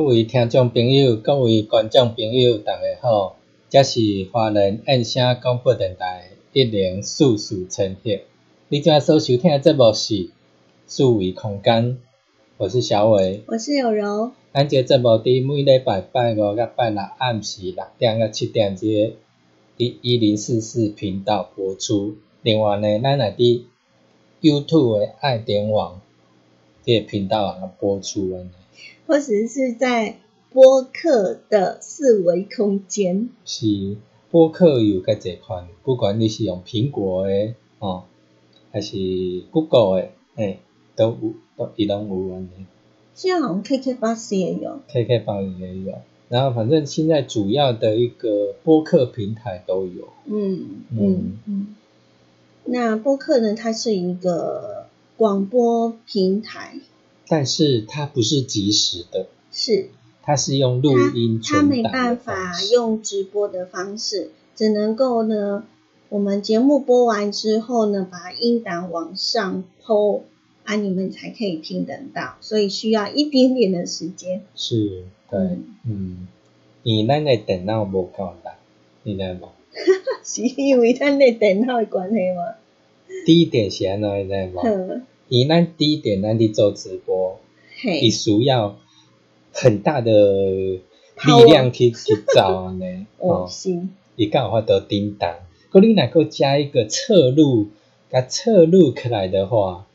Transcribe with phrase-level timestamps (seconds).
[0.00, 3.36] 各位听众朋友、各位观众朋友，大家好！
[3.68, 4.00] 这是
[4.32, 8.18] 华人燕声广播电台一零四四千赫。
[8.70, 10.30] 你正所收听的节目是
[10.86, 11.98] 四维空间，
[12.56, 14.32] 我是小伟，我是有柔。
[14.54, 19.12] 咱这节目伫每礼拜拜五甲拜六暗时六点到七点，这个
[19.76, 22.16] 伫一零四四频道播出。
[22.40, 23.64] 另外呢，咱也伫
[24.40, 26.00] YouTube 的爱点网
[26.86, 28.50] 这个频道啊播出安尼。
[29.10, 30.18] 或者是在
[30.52, 33.96] 播客的四维空间，是
[34.30, 38.04] 播客有介侪款，不管你是用苹果的哦，
[38.70, 38.96] 还是
[39.50, 40.60] Google 的，诶，
[40.94, 42.66] 都有，都伊拢有安尼。
[43.14, 45.98] 现在好像 KK Bus 也有，KK Bus 也有，
[46.28, 50.08] 然后反正现在主要的一个播客平台都有。
[50.26, 51.74] 嗯嗯嗯。
[52.64, 53.56] 那播客呢？
[53.56, 56.78] 它是一个广播平台。
[57.30, 65.64] 但是它不是即时的，是它是用录音它没办法用直播的方式，只能够呢，
[66.08, 70.22] 我们节目播完之后呢，把音档往上抛，
[70.64, 74.42] 啊，你们才可以听得到，所以需要一点点的时间。
[74.56, 75.38] 是，对，
[75.86, 76.26] 嗯，
[76.82, 78.56] 你那个电脑无够大，
[79.04, 79.48] 你知无？
[80.24, 82.56] 是因为咱的电脑的关系吗？
[83.24, 85.00] 第一点是安怎，你知无？
[85.30, 87.38] 以咱第一点，咱伫做直播，
[87.84, 88.76] 伊需要
[89.52, 93.48] 很大的力量去去找安尼， 哦，
[94.16, 95.36] 伊刚有法度叮当。
[95.70, 97.68] 果你若够加一个侧录，
[98.10, 99.86] 甲侧录起来的话，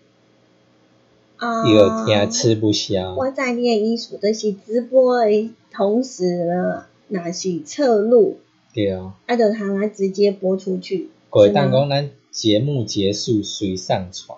[1.35, 3.13] 啊，有听吃不消。
[3.15, 8.39] 我在你的意思，就是直播的同时呢，若是侧录，
[8.73, 11.09] 对啊，啊，就通来直接播出去。
[11.29, 14.37] 过当讲咱节目结束随上传。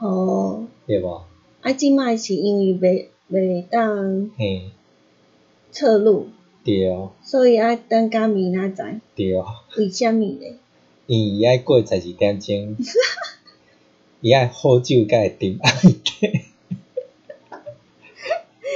[0.00, 1.22] 哦，对无？
[1.60, 4.70] 啊，即摆是因为袂袂当嘿。
[5.72, 6.26] 侧录，
[6.64, 9.40] 对，所以爱等到明仔载，对，
[9.76, 10.56] 为虾米咧？
[11.06, 12.76] 因为伊爱过十二点钟，
[14.20, 15.60] 伊爱喝酒甲会啉，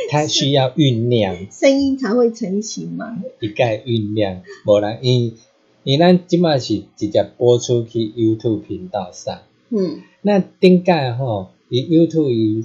[0.09, 3.21] 他需要酝酿，声音才会成型嘛。
[3.41, 5.37] 伊该酝酿，无人因
[5.83, 9.41] 因咱即卖是直接播出去 YouTube 频道上。
[9.77, 12.65] 嗯，那顶届吼，伊 YouTube 伊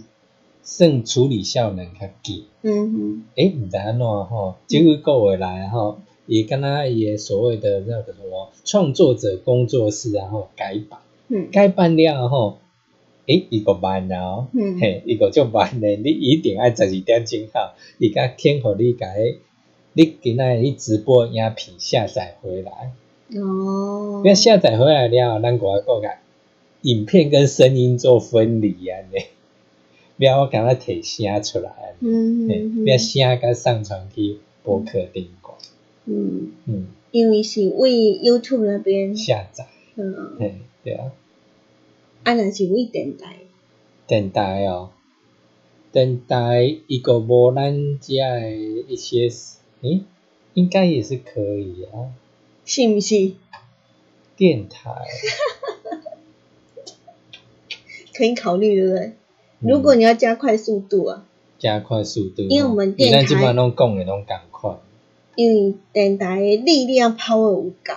[0.62, 2.46] 算处理效能较低。
[2.62, 5.98] 嗯哼，诶，毋知安怎吼，即几个月来吼，
[6.28, 12.60] 伊敢若伊诶所谓的那个什么创作者工作室然后改版，嗯，改版了吼，
[13.26, 19.38] 诶，伊个慢了，嗯，嘿，伊个足慢咧，你一定爱十二点钟后，伊甲听互你甲迄，
[19.94, 22.92] 你今仔日直播影片下载回来，
[23.42, 26.10] 哦，要下载回来了，咱个个个。
[26.82, 29.26] 影片跟声音做分离啊，呢，
[30.18, 35.58] 不要我敢若摕声出来，嘿嗯嗯不要声甲上传去博客顶管，
[36.06, 41.12] 嗯，嗯，因为是为 YouTube 那边，下载，嗯，嘿，对啊，
[42.24, 43.38] 啊，若是为电台，
[44.08, 44.92] 电台哦，
[45.92, 48.52] 电台伊个无咱遮的
[48.88, 49.30] 一些，
[49.82, 50.02] 诶，
[50.54, 52.12] 应该也是可以啊，
[52.66, 53.34] 是毋是？
[54.38, 54.90] 电台，
[58.20, 59.06] 可以考虑，对不对？
[59.62, 59.70] 嗯。
[59.70, 61.26] 如果你要加快速度啊，
[61.58, 64.76] 加快速度，因为我们电台咱即摆拢讲的拢共快，
[65.36, 67.94] 因为电台的力量 power 有够，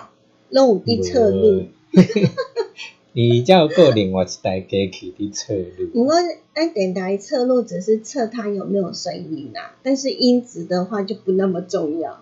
[0.50, 1.64] 拢有伫测录。
[3.14, 6.14] 你才有个另外一台机器伫测录，不过，
[6.54, 12.20] 按电台测录只是测它有没有声音啊，但是音质的话就不那么重要。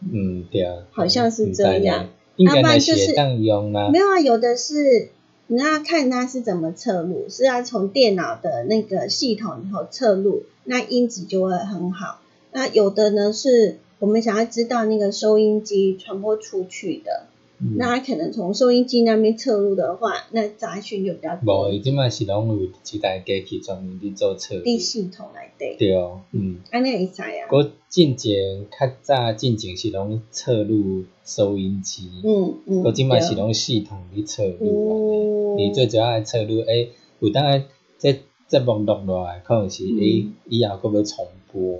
[0.00, 2.08] 嗯，对啊，好像是这样。
[2.36, 5.10] 应该要不然就是是当用啦没，有啊，有的是
[5.54, 12.20] 那要看它是怎么测录，是要从电脑的那个系统里头测录，那音质就会很好。
[12.52, 17.26] 那有的呢是我们想要知道那个收音机传播出去的，
[17.62, 21.70] 嗯那可能从收音机那边测录的话，那杂讯就比较无，多。
[21.70, 26.58] 伊即摆是拢有一台机器专门伫做测录，滴系统来对，对哦，嗯。
[26.72, 27.48] 安尼会使啊。
[27.52, 35.68] 我进前较早进前是拢测录收音机，嗯嗯，我即摆是对拢系统伫测录哦安尼。
[35.68, 37.64] 你最主要来测录，诶、有当然
[37.98, 38.12] 这
[38.48, 41.78] 节目录落来，可能是诶、嗯以后佫要重播，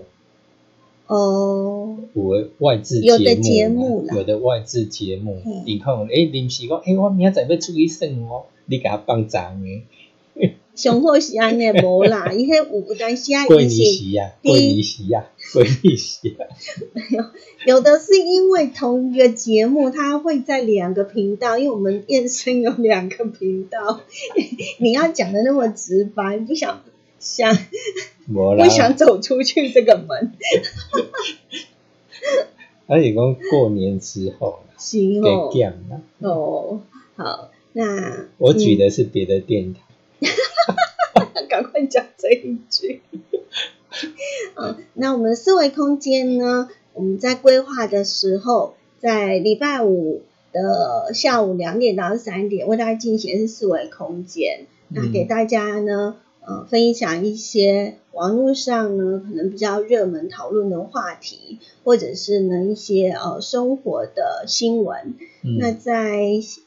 [1.14, 4.14] 哦，有的外置有的节节目啦。
[4.16, 5.40] 有的外置节目。
[5.44, 9.82] 嗯，伊可能诶临时讲，诶、我明仔载要出去耍哦， 你给他放长诶，
[10.74, 16.40] 上好是安尼无啦， 伊迄有有当时啊，过年伊是时啊，第一过年时啊，过年时啊，
[17.66, 24.00] 有的是因为同一个节目，它会在两个频道，因为我们燕声有两个频道，
[24.78, 26.80] 你要讲的那么直白，不想
[27.18, 27.54] 想
[28.26, 30.32] 不，想走出去这个门，
[32.86, 35.20] 而且讲过年之后啦，给是
[36.20, 36.80] 哦，
[37.16, 39.80] 好，那我举的是别的电台，
[41.34, 43.00] 嗯 赶快讲这一句。
[44.56, 46.68] 嗯，那我们思维空间呢？
[46.94, 50.22] 我们在规划的时候，在礼拜五
[50.52, 54.66] 的下午两点到三点，为大家进行的是思维空间。
[54.88, 65.14] 那给大家呢，呃，分享一些网络上呢可能比较热门讨论的话题，或者是呢一些呃生活的新闻。
[65.44, 66.18] 嗯那在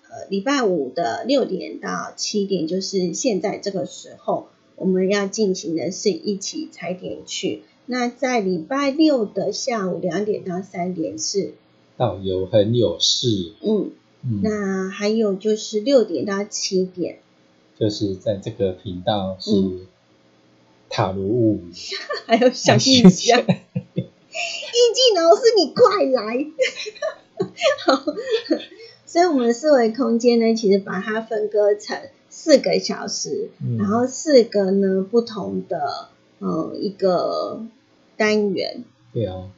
[0.10, 7.64] 呃礼拜五的六点到七点，就是现在这个时候，我们要进行的是一起踩点去。
[7.86, 11.54] 那在礼拜六的下午两点到三点是，
[11.98, 13.92] 导游很有事，嗯，
[14.24, 17.20] 嗯，那还有就是六点到七点，
[17.78, 19.88] 就是在这个频道是嗯。
[20.88, 21.74] 塔罗物语，
[22.28, 23.42] 还有小印象。
[23.42, 23.44] 易
[24.94, 26.46] 静老师，你快来！
[27.86, 28.06] 好，
[29.06, 32.00] 所以我们的思维空间呢，其实把它分割成
[32.30, 33.78] 四个小时，嗯。
[33.78, 36.10] 然后四个呢不同的
[36.40, 37.66] 呃一个
[38.16, 38.86] 单元。
[39.12, 39.50] 对啊，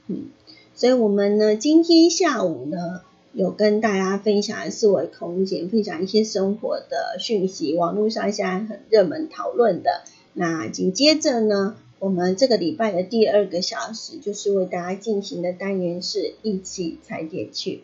[0.73, 3.01] 所以我们呢今天下午呢
[3.37, 10.01] 有跟大家分享思维空间，分享一些生活的讯息，网络上现在很热门讨论的。
[10.33, 17.83] 那紧接着呢，我们这个礼拜的第二个小时就是为大家进行的单元是一起踩点去。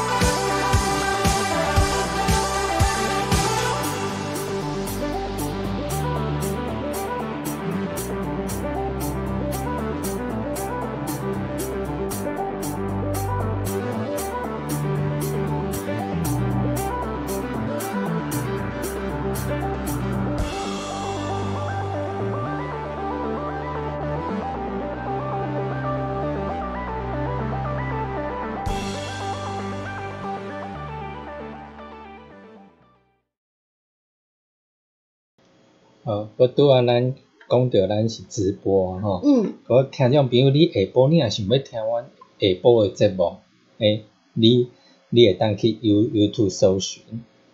[36.03, 37.13] 好，我拄啊咱
[37.47, 43.35] 讲到咱是直播啊吼，嗯，我听众朋友，你下晡你若想要听阮下晡的节目，
[43.77, 44.03] 诶、
[44.33, 44.69] 你
[45.09, 47.03] 你会当去 You YouTube 搜寻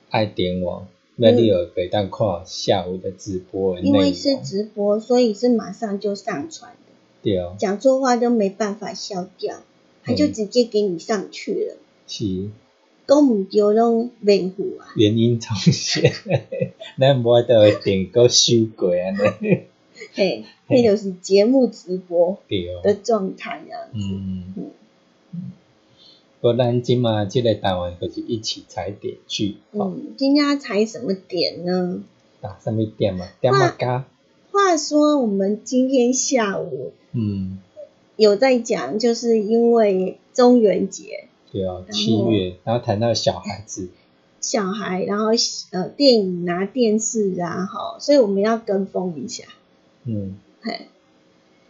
[0.10, 0.88] 爱点网
[1.18, 7.38] 那你有可以当看下午的直播的因为是直播，所以是马上就上传的，对。
[7.40, 9.58] 哦，讲错话都没办法消掉，
[10.06, 10.34] 他就嗯。
[10.34, 11.78] 直接给你上去了。
[12.08, 12.50] 是
[13.08, 16.12] 讲唔对拢维护啊，原因重现，
[17.00, 19.60] 咱无得会定个修过安尼，
[20.14, 22.38] 嘿，迄就是节目直播
[22.84, 23.90] 的状态啊。
[23.94, 24.72] 嗯嗯。
[26.40, 32.04] 不，咱今嘛即个台湾就是一起踩点去，嗯，今天要踩什么点呢？
[32.42, 33.28] 打什么点嘛？
[33.42, 34.06] 点嘛加，
[34.52, 37.58] 话说我们今天下午嗯，
[38.18, 43.90] 有在讲，就是因为中元节，对啊，七月，然后谈到小孩子，
[44.42, 45.26] 小孩，然后
[45.72, 49.46] 呃电影啊、电视啊，哈，所以我们要跟风一下。
[50.06, 50.88] 嗯，嘿，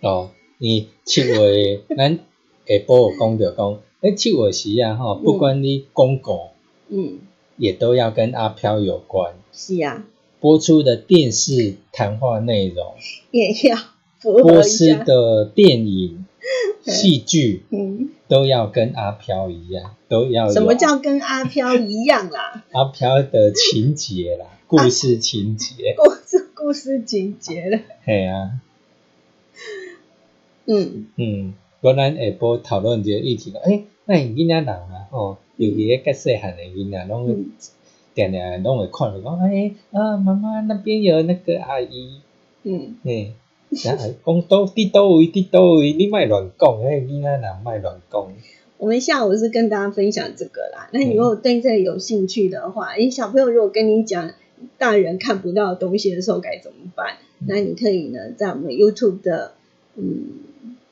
[0.02, 2.22] 哦，你七月 咱下
[2.66, 6.50] 晡有讲着讲，诶，七月时啊，吼，不管你公公，
[6.90, 7.20] 嗯，
[7.58, 10.06] 也都要跟阿飘有关，是啊，
[10.40, 12.94] 播出的电视谈话内容，
[13.32, 13.76] 也要
[14.20, 15.04] 符合一播出下。
[15.04, 16.27] 的电影、
[16.86, 22.64] 戏剧嗯，都要跟阿飘一样，都要什么叫跟阿飘一样啦？
[22.74, 27.80] 阿飘的情节啦， 故事情节，故事故事情节了。
[28.04, 28.52] 嘿啊，
[30.66, 37.36] 嗯，嗯，不咱下晡讨论这个议题，诶，那囡仔人啊，哦，尤其个较细汉的囡仔，拢会
[38.14, 42.20] 定定拢会看着讲，诶，啊，妈妈那边有那个阿姨，
[42.64, 43.34] 嗯，嘿，
[43.72, 48.34] 讲倒伫倒位伫倒位，你莫乱讲，迄囡仔人莫乱讲，
[48.78, 50.90] 我们下午是跟大家分享这个啦。
[50.94, 54.32] 那你如果对这个有兴趣的话，诶，小朋友如果跟你讲
[54.78, 57.18] 大人看不到的东西的时候该怎么办？
[57.40, 59.54] 那你可以呢，在我们 YouTube 的
[59.96, 60.26] 嗯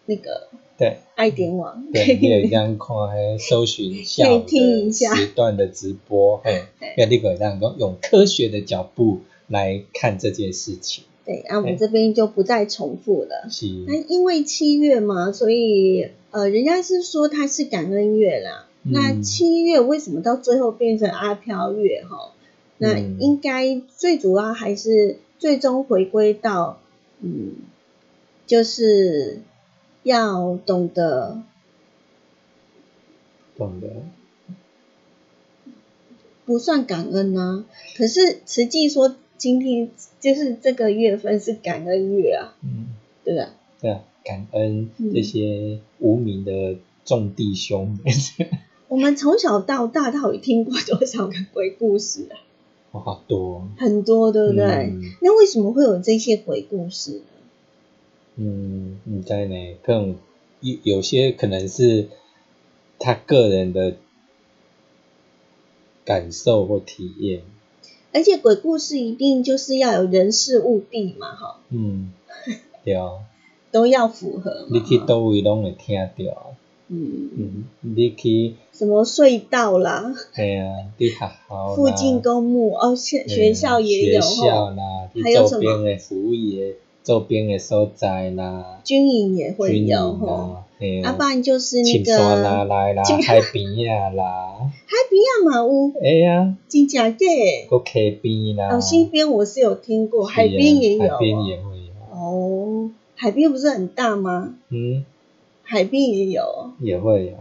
[0.06, 0.98] 那个对。
[1.16, 5.16] 爱点网，对，你会当看迄搜寻下午可以听一下。
[5.16, 6.66] 时段的直播，嘿，
[6.98, 13.48] 要你个当讲用科学的脚步来看这件事情，对，那我们这边就不再重复了。
[13.50, 18.68] 是，那因为七月嘛，所以呃，人家是说它是感恩月啦。
[18.84, 22.32] 嗯那七月为什么到最后变成阿飘月哈？
[22.78, 26.80] 那嗯应该最主要还是最终回归到
[27.22, 27.54] 嗯，
[28.46, 29.40] 就是
[30.04, 31.42] 要懂得
[33.58, 33.88] 懂得，
[36.46, 37.66] 不算感恩呢、
[37.98, 39.90] 可是实际说今天
[40.26, 42.88] 就是这个月份是感恩月啊，嗯，
[43.24, 43.54] 对吧？
[43.80, 48.00] 对啊，感恩嗯这些无名的众弟兄，
[48.90, 52.42] 我们从小到大到底听过多少个鬼故事啊？
[52.94, 54.66] 哇，好多，很多，对不对？
[54.66, 57.26] 嗯那为什么会有这些鬼故事呢？
[58.38, 59.56] 嗯，你在呢？
[59.84, 60.16] 可能
[60.62, 62.10] 有有些可能是
[62.98, 63.96] 他个人的
[66.04, 67.44] 感受或体验，
[68.16, 72.14] 而且鬼故事一定就是要有人事物地嘛，哈，嗯，
[72.86, 73.10] 对啊。
[73.76, 74.68] 都要符合。
[74.72, 76.54] 你去哈倒位拢会听到，
[76.88, 90.65] 嗯，嗯，你去，什么隧道啦，嘿啊，你学校附近公墓哦，学学校也有学校，啦，还有什么周边的服务业、周边的所在啦，军营也会军有哈。
[90.80, 97.18] 营啦，嘿啊，啊不，然就是那青山啦个来啦，青海边啊啦，海边啊嘛有，哎呀，真假的。
[97.70, 101.46] 个溪边啦，哦，西边我是有听过，海边也有海边哦。
[101.48, 104.56] 也会有，哦，海边不是很大吗？
[104.70, 105.06] 嗯，
[105.64, 106.44] 海边也有。
[106.80, 107.34] 也会有，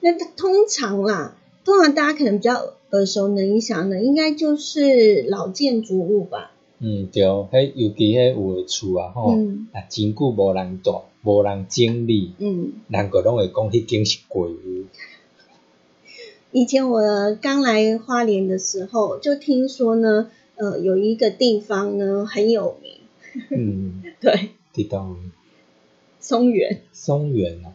[0.00, 2.54] 那它通常啦，通常大家可能比较
[2.90, 6.52] 耳熟能详的，应该就是老建筑物吧。
[6.86, 9.68] 嗯，对，迄尤其迄有的厝啊，吼，嗯。
[9.72, 12.32] 啊，真久无人住，无人整理。
[12.38, 14.84] 嗯，人个拢会讲迄间是鬼屋，
[16.52, 17.00] 以前我
[17.40, 22.92] 刚来花莲的时候，就听说呢，呃，有一个地方呢很有名，
[23.48, 25.16] 嗯， 对，伫倒位？
[26.20, 26.82] 松原。
[26.92, 27.72] 松原啊，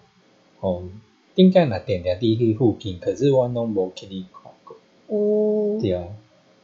[0.59, 0.83] 哦，
[1.33, 6.03] 应该若定定伫迄附近，可是我拢无去你看过，哦，对啊，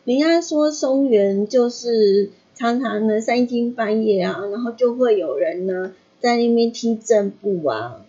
[0.06, 8.06] 人家说松原就是常常呢三更半夜啊，然后就会有人呢在那边踢正步啊，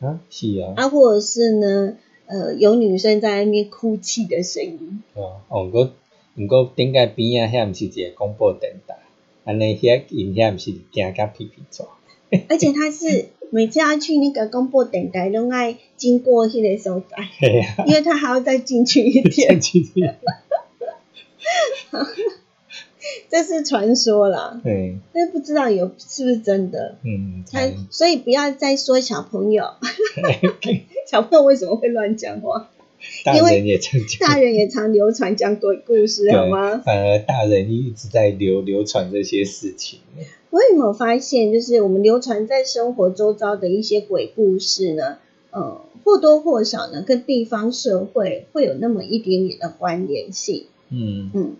[0.00, 1.96] 啊，是啊，啊，或者是呢，
[2.26, 5.02] 呃，有女生在那边哭泣的声音。
[5.14, 5.90] 对啊，哦，毋过
[6.36, 8.96] 毋过顶个边啊遐毋是一个广播电台，
[9.44, 11.88] 安尼遐因遐毋是惊甲屁屁喘，
[12.48, 17.16] 而且他是每次要去那个公播等待，都爱经过迄个所在，
[17.86, 19.60] 因为他还要再进去一点，
[23.28, 26.96] 这是传说啦，对，但不知道有是不是真的。
[27.04, 29.64] 嗯，他所以不要再说小朋友，
[31.10, 32.70] 小朋友为什么会乱讲话？
[33.24, 36.80] 大人也常讲，大人也常流传讲鬼故事，好吗？
[36.84, 39.98] 反而大人一直在流流传这些事情。
[40.50, 45.18] 我有没有发现，就是我们流传在生活周遭的一些鬼故事呢？
[45.50, 50.66] 呃，或多或少呢，跟地方社会会有那么一点点的关联性。
[50.92, 51.56] 嗯嗯。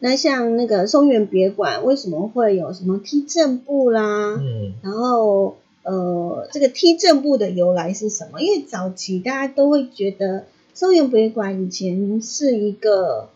[0.00, 4.36] 那像那个松原别馆，为什么会有什么踢正步啦？
[4.40, 4.74] 嗯。
[4.82, 5.56] 然后。
[5.84, 8.42] 呃，这个踢正步的由来是什么？
[8.42, 10.44] 因为早期大家都会觉得
[10.74, 13.30] 松原别馆以前是一个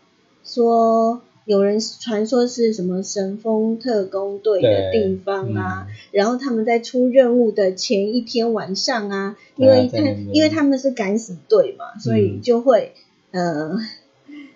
[0.45, 9.99] 说有人传说是什么神风特工队的地方啊，然后他们在出任务的前一天晚上啊，因为他
[10.33, 12.93] 因为他们是敢死队嘛，所以就会
[13.31, 13.79] 呃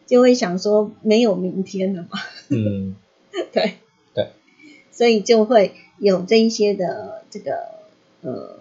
[0.07, 2.95] 就会想说没有明天了嘛，嗯，
[3.53, 3.75] 对
[4.15, 4.31] 对，
[4.91, 7.77] 所以就会有这一些的这个。
[8.23, 8.59] 呃，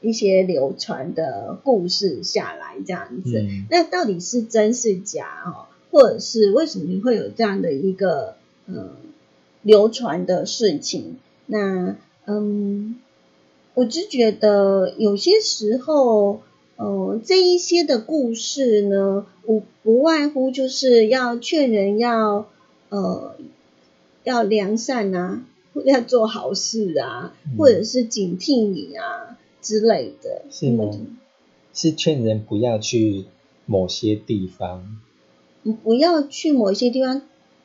[0.00, 3.38] 一些流传的故事下来这样子，
[3.70, 5.66] 那到底是真是假哦？
[5.92, 8.34] 或者是为什么会有这样的一个
[8.66, 8.96] 呃
[9.62, 11.18] 流传的事情？
[11.46, 11.96] 那
[12.26, 12.96] 嗯，
[13.74, 16.42] 我只觉得有些时候，
[16.76, 22.46] 呃，这一些的故事呢，不不外乎就是要劝人要
[22.88, 23.36] 呃
[24.24, 25.44] 要良善啊。
[25.84, 30.88] 要做好事啊，或者是警惕你啊之类的，是吗？
[31.72, 33.24] 是劝人不要去
[33.66, 35.00] 某些地方，
[35.82, 37.22] 不要去某些地方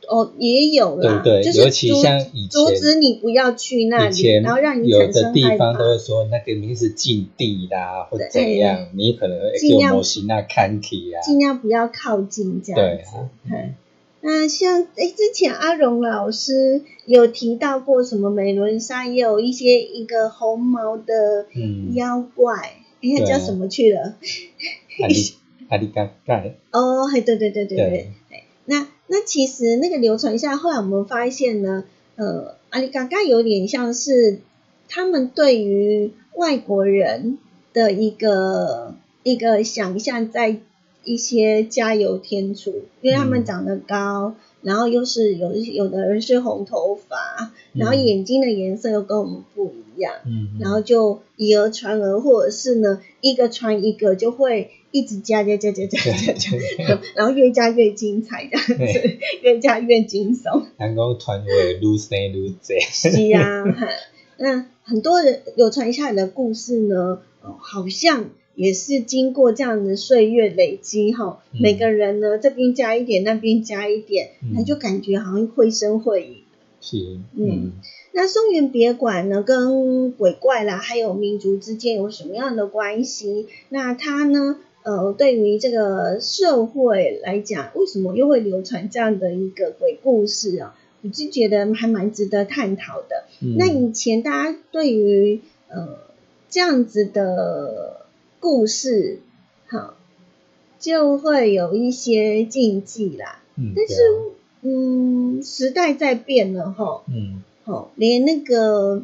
[0.08, 13.54] 哦，也有啦，对对，尤其像以前阻止你不要去那里，然后让你有的地方都会说那个名是禁地啦，或怎样，你可能就某些那看体啊，尽量不要靠近这样子。
[14.22, 21.46] 那像哎，之前阿荣老师有提到过什么美伦山也有一些一个红毛的
[21.94, 22.54] 妖怪，
[23.02, 24.16] 哎，叫什么去了？
[25.02, 25.16] 阿里
[25.70, 26.44] 阿里嘎嘎。
[26.72, 28.12] 哦，嘿，对对对对对。
[28.66, 31.84] 那那其实那个流传下，后来我们发现呢，
[32.16, 34.40] 呃，阿里嘎嘎有点像是
[34.88, 37.38] 他们对于外国人
[37.74, 40.60] 的一个一个想象在。
[41.06, 56.52] 一些加油添醋，因为他们长得高，然后又是有有的人是红头发，然后眼睛的颜色又跟我们不一样，嗯，然后就以讹传讹，或者是呢一个传一个，就会一直加加加加加加加，
[57.16, 60.64] 然后越加越精彩这样子，越加越惊悚。
[60.78, 62.80] 人讲传会愈生愈多。
[62.92, 63.64] 是啊，
[64.38, 68.30] 那很多人有传下来的故事呢，哦，好像。
[68.56, 76.36] 也是经过这样的岁月累积哈，每个人呢这边加一点，那边加一点，他就感觉好像绘声绘影。
[76.82, 77.72] 是，嗯，
[78.12, 83.48] 那松原别馆呢，跟鬼怪啦，还有民族之间有什么样的关系？
[83.70, 90.76] 那它呢，呃，对于这个社会来讲，为什么又会流传这样的一个鬼故事啊？
[91.02, 93.26] 我就觉得还蛮值得探讨的。
[93.58, 95.98] 那以前大家对于呃
[96.50, 97.98] 这样子的。
[98.42, 99.20] 故事
[99.68, 99.96] 好，
[100.80, 103.42] 就会有一些禁忌啦。
[103.58, 103.96] 嗯，但是
[104.62, 107.04] 嗯，时代在变了哈。
[107.10, 109.02] 嗯，好，连那个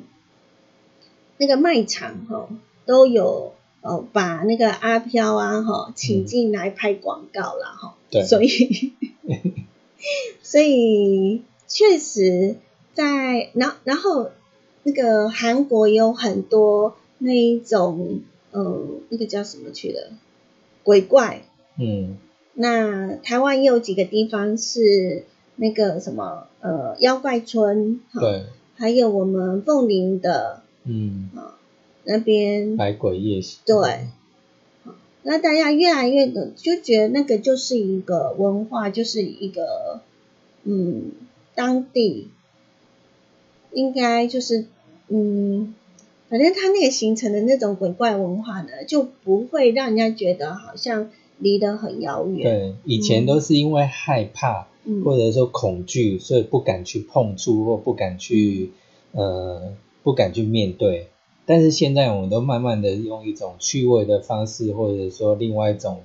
[1.37, 2.47] 那个卖场哈
[2.85, 3.54] 都有
[3.85, 7.95] 哦，把那个阿飘啊哈请进来拍广告了哈。
[8.09, 8.93] 对， 所以
[10.41, 12.55] 所以确实
[12.93, 14.31] 在，然然后
[14.83, 18.21] 那个韩国有很多那一种。
[18.51, 20.13] 呃，那个叫什么去了？
[20.81, 21.41] 鬼怪。
[21.77, 22.15] 嗯。
[22.53, 25.25] 那台湾也有几个地方是
[25.57, 27.99] 那个什么呃妖怪村。
[28.13, 28.45] 对。
[28.77, 30.61] 还有我们凤林的。
[30.85, 31.29] 嗯。
[31.35, 31.54] 啊，
[32.05, 32.77] 那边。
[32.77, 33.59] 百鬼夜行。
[33.65, 34.07] 对。
[35.23, 40.01] 那大家越来越的就觉得那个就是一个文化，就是一个
[40.63, 41.11] 嗯
[41.55, 42.29] 当地
[43.73, 44.65] 应该就是
[45.09, 45.73] 嗯。
[46.27, 52.41] 反正他那个形成的那种鬼怪文化呢，就不会让人家觉得好像离得很遥远。
[52.41, 54.65] 对，以前都是因为害怕，
[55.03, 58.71] 或者说恐惧，所以不敢去碰触或不敢去
[59.11, 61.09] 呃不敢去面对。
[61.45, 66.01] 但是现在我们都慢慢的用一种趣味的方式，或者说另外一种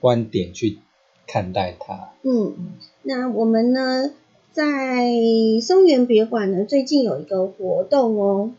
[0.00, 0.78] 观点去
[1.26, 2.10] 看待它。
[2.22, 2.54] 嗯，
[3.02, 4.12] 那我们呢？
[4.52, 5.10] 在
[5.60, 8.52] 松原别馆呢，最近有一个活动哦，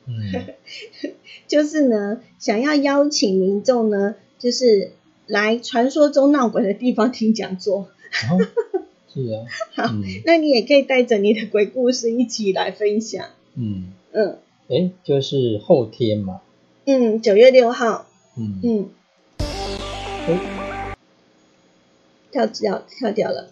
[1.48, 4.92] 就是呢，想要邀请民众呢，就是
[5.26, 7.88] 来传说中闹鬼的地方听讲座。
[9.08, 9.94] 是啊， 好，
[10.26, 13.28] 那你也可以带着你的鬼故事一起来分享。
[13.56, 16.42] 嗯嗯，哎，就是后天嘛。
[16.86, 18.08] 嗯，九月六号。
[18.38, 18.90] 嗯嗯。
[19.38, 20.96] 哎，
[22.32, 23.50] 跳掉跳掉了。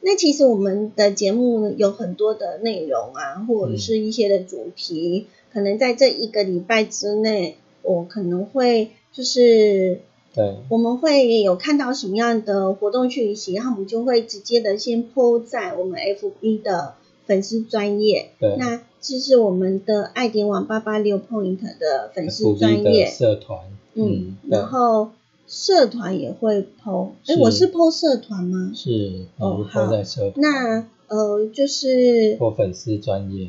[0.00, 10.00] 那其实我们的节目有很多的内容啊，或者是一些的主题，可能在这一个礼拜之内，我可能会就是
[10.32, 16.94] 对，我们会有看到什么样的活动讯息，然后我们就会直接的先 po 在我们 FB 的
[17.26, 18.30] 粉丝专业。
[18.40, 18.56] 对。
[18.56, 23.60] 那这是我们的爱点网八八六 point 的粉丝专业，社团，
[23.94, 24.58] 嗯，对。
[24.58, 25.10] 然后
[25.46, 27.40] 社团也会 po，哎，是。
[27.40, 28.72] 我是 po 社团吗？
[28.74, 29.88] 是哦好。
[30.36, 33.48] 那呃，就是或粉丝专业，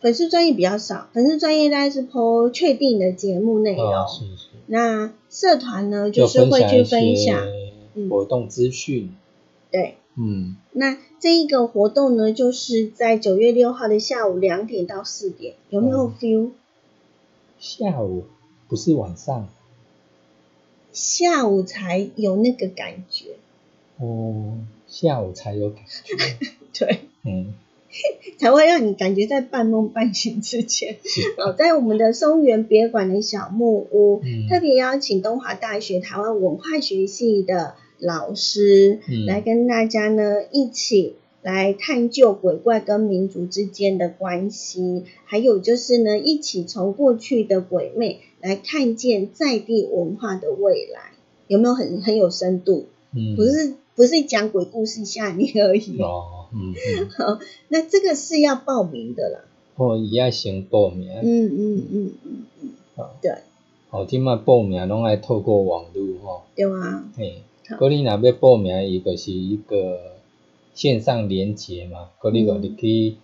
[0.00, 7.44] 粉丝专业比较少，粉丝专业大概是 po 确定的节目内容，哦，是是，那社团呢就就是会去分分享，
[8.08, 9.12] 活动资讯，
[9.72, 9.96] 对。
[10.18, 16.50] 嗯，那这一个活动呢，就是在九月六号的下午两点到四点，有没有嗯 feel？、
[17.58, 18.24] 下午
[18.68, 19.48] 不是晚上，
[20.92, 23.36] 下午才有那个感觉，
[23.98, 27.54] 哦，下午才有感觉， 对，嗯，
[28.38, 30.96] 才会让你感觉在半梦半醒之前。
[31.38, 34.48] 哦，在我们的松原别馆的小木屋，嗯。
[34.48, 39.26] 特别邀请东华大学台湾文化学系的老师、嗯。
[39.26, 51.12] 来跟大家呢一起来探究鬼怪跟民族之间的关系，还有就是呢一起从过去的鬼魅来看见在地文化的未来，
[51.48, 52.86] 有没有很很有深度？
[53.14, 55.98] 嗯，不是不是讲鬼故事吓你而已。
[56.00, 56.74] 哦，嗯
[57.18, 59.40] 嗯， 那这个是要报名的啦。
[59.76, 63.30] 哦，伊爱先报名，嗯嗯嗯嗯嗯，哦对
[63.90, 70.12] 哦，即摆报名拢爱透过网络吼，对啊，嘿，好嗰你若要报名，伊就是一个
[70.74, 72.62] 线上连接嘛，嗰你就嗯。
[72.62, 73.16] 入去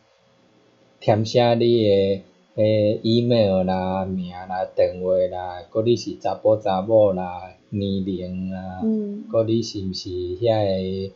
[1.01, 2.21] 填写你的
[2.57, 10.65] 诶 email 啦、名啦、电话啦，嗰你是查甫查某啦、年龄啦，嗯嗰你是毋是遐
[11.09, 11.13] 个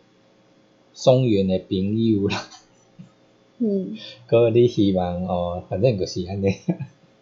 [0.95, 2.45] 松原的朋友啦，
[3.59, 3.97] 嗯。
[4.31, 6.55] 嗰你希望哦，反正就是安尼，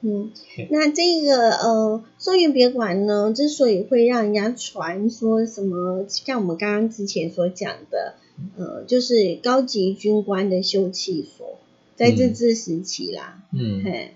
[0.05, 0.31] 嗯。
[0.71, 8.15] 那这个呃，松原别馆呢，之所以会让人家传说什么，像我们刚刚之前所讲的，
[8.57, 11.59] 呃，就是高级军官的休憩所，
[11.97, 14.11] 在日嗯治时期啦，嗯嘿，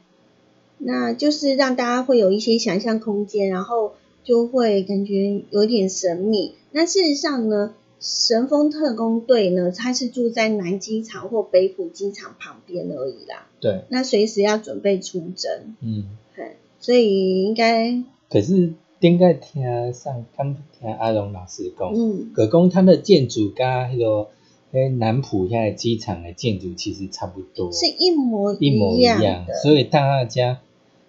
[0.78, 6.54] 那就是让大家会有一些想象空间，然后就会感觉有点神秘。
[6.70, 13.48] 那事实上呢，神风特工队呢，它是住在南机场或北浦机场旁边而已啦。
[13.60, 16.04] 对，那随时要准备出征，嗯。
[16.34, 24.28] 嘿，所以应该，可是顶个听上，刚听阿龙老师讲，嗯，可讲它的建筑跟迄个
[24.70, 30.60] 诶南浦遐个机场的建筑其实差不多，是一模一模一样样的，，所以大家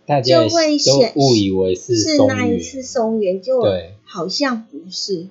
[0.08, 5.28] 大家就会都显误以为是，是那一次松原，就对，好像不是，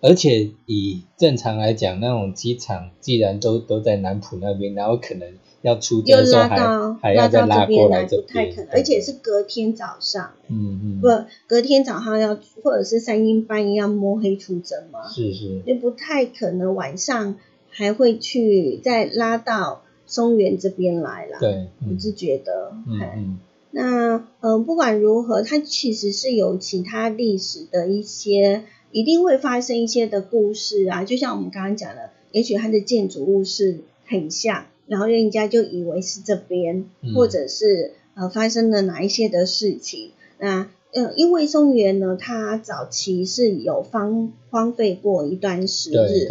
[0.00, 5.28] 而且以正常来讲，那种机场既然都都在南浦那边，然后可能
[5.62, 10.30] 要出又征的时候还还要再到拉过来，这边，不太可能，而且是隔天早上。
[10.48, 11.08] 嗯嗯，不，
[11.46, 17.36] 隔天早上要或者是三更半夜要摸黑出征嘛，是是，就不太可能晚上
[17.68, 23.38] 还会去再拉到松原这边来啦。，对，我嗯是觉得，嗯嗯。
[23.72, 31.04] 那嗯、呃不管如何，它其实是有其他历史的一些，一定会发生一些的故事啊。
[31.04, 40.10] 就像我们刚刚讲的，也许它的建筑物是很像，然后人家就以为是这边，嗯或者是呃发生了哪一些的事情。
[40.38, 46.26] 那呃，因为松原呢，它早期是有荒荒废过一段时对，日，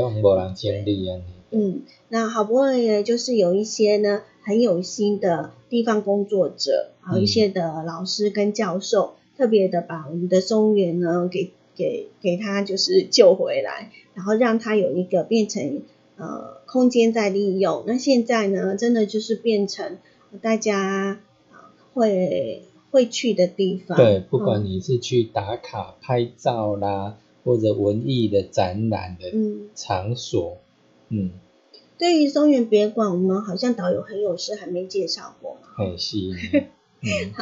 [1.51, 15.81] 嗯，那好不容易呢，就是有一些呢很有心的地方工作者，还有一些的老师跟教授，特别的把我们的松原呢给给给他就是救回来，然后让他有一个变成
[16.17, 17.85] 呃空间在利用。
[17.87, 19.97] 那现在呢，真的就是变成
[20.41, 21.57] 大家呃
[21.93, 23.97] 会会去的地方。
[23.97, 27.15] 对，不管嗯你是去打卡拍照啦，
[27.45, 30.57] 或者文艺的展览的嗯，场所，
[31.07, 31.31] 嗯，
[31.97, 35.61] 对于松原别馆，我们好像导游很有事还没介绍过嘛。
[35.77, 36.35] 很吸引，
[37.01, 37.33] 嗯，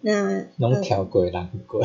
[0.00, 1.32] 那拢跳过人
[1.66, 1.82] 过，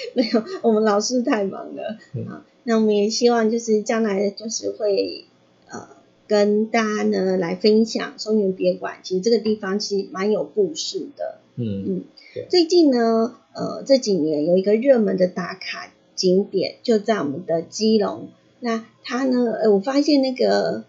[0.14, 2.44] 没有，我们老师太忙了嗯啊。
[2.64, 5.24] 那我们也希望就是将来就是会
[5.70, 5.88] 呃
[6.26, 11.38] 跟大家呢来分享松原别馆，其实这个地方其实蛮有故事的。
[11.56, 18.28] 嗯嗯对，最近呢，呃这几年有一个热门的打卡景点就在我们的基隆，
[18.60, 20.84] 那它呢，呃我发现那个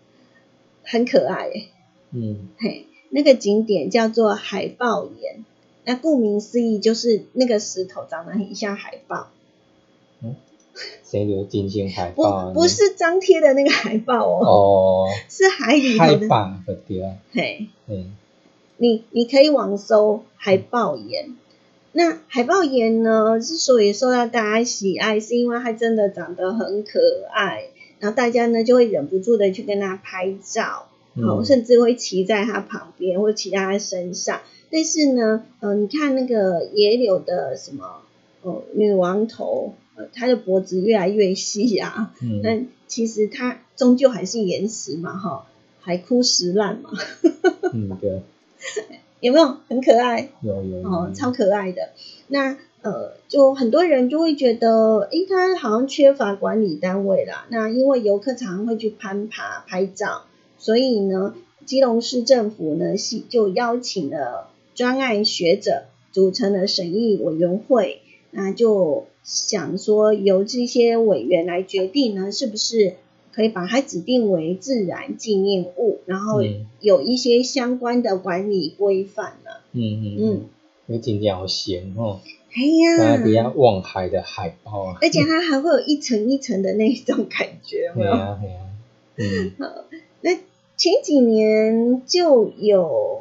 [0.83, 1.65] 很可爱耶，
[2.11, 5.45] 嗯嘿，那个景点叫做海豹岩。
[5.89, 9.31] 那顾名思义，就是那个石头长得很像海豹。
[10.21, 10.35] 嗯
[11.03, 12.51] 谁留金星海不豹？
[12.53, 16.27] 不是张贴的那个海报哦，哦， 是海里的。
[16.27, 18.15] 豹的对啊，嘿，嗯
[18.77, 21.35] 你你可以网搜海豹岩。
[21.91, 26.99] 那海豹岩呢，之所以受到大家喜爱，是因为它真的长得很可
[27.33, 34.41] 爱，然后大家呢就会忍不住的去跟它拍照，好，嗯甚至会骑在它旁边或骑在它身上。
[34.71, 38.01] 但是呢，呃，你看那个野柳的什么，
[38.43, 45.45] 呃，女王头，呃，它的脖子越来越细啊，嗯但其实它终究还是岩石嘛，哈，
[45.81, 46.91] 海枯石烂嘛，
[47.73, 48.21] 嗯对，
[49.21, 50.29] 有没有很可爱？
[50.41, 51.89] 有有哦，有超可爱的。
[52.27, 57.45] 那呃，就很多人就会觉得，诶，它好像缺乏管理单位啦。
[57.49, 60.21] 那因为游客常常会去攀爬、拍照，
[60.57, 64.47] 所以呢，基隆市政府呢是就邀请了
[64.79, 67.99] 专案学者组成了审议委员会，
[68.31, 72.93] 那就想说由这些委员来决定呢，是不是
[73.33, 79.59] 可以把它指定为自然纪念物，然后嗯有一些相关的管理规范了。
[79.73, 80.21] 嗯嗯嗯。
[80.87, 82.21] 嗯，有真正好咸哦，
[82.53, 87.91] 哎呀，它比较望海的海豹啊，而且它还会有一层一层的那种感觉？
[87.97, 88.63] 对啊对啊，
[89.17, 89.51] 嗯。
[90.21, 90.35] 那
[90.77, 93.18] 前几年就有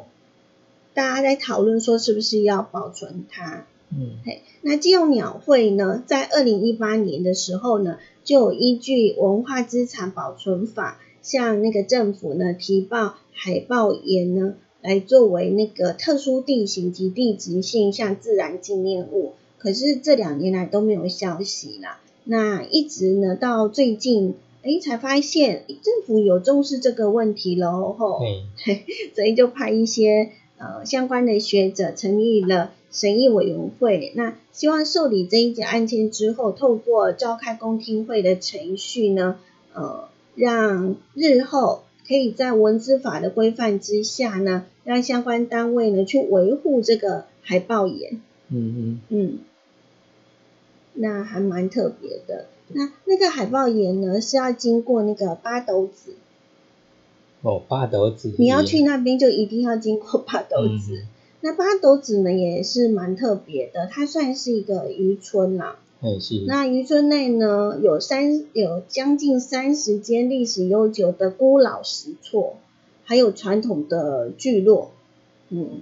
[0.98, 3.66] 大家在讨论说，是不是要保存它？
[3.92, 19.34] 嗯嘿，那基隆鸟会呢，在二零一八年的时候呢，就有依据文化资产保存法，向那个政府呢提报海豹岩呢，来作为那个特殊地形及地质现象自然纪念物。
[19.56, 22.00] 可是这两年来都没有消息啦。
[22.24, 24.34] 那一直呢到最近，
[24.64, 28.18] 哎，才发现政府有重视这个问题喽，吼。
[28.64, 28.82] 对，
[29.14, 39.38] 所以就派一些呃相关的学者成立了审议委员会，那希望受理这一件案件之后，透过召开公听会的程序呢，
[39.72, 49.38] 呃，让日后可以在文字法的规范之下呢，让相关单位呢去维护这个海豹岩，嗯嗯嗯，
[50.94, 52.46] 那还蛮特别的。
[52.70, 56.14] 那那个海豹岩呢是要经过那个八斗子，
[57.42, 60.94] 哦，八斗子，你要去那边就一定要经过八斗子。
[60.96, 61.06] 嗯
[61.40, 65.78] 那八斗子呢也是蛮特别的，它算是一个渔村啦。
[66.48, 72.56] 那渔村内呢有三有将近三十间历史悠久的孤老石厝，
[73.04, 74.90] 还有传统的聚落。
[75.50, 75.80] 嗯，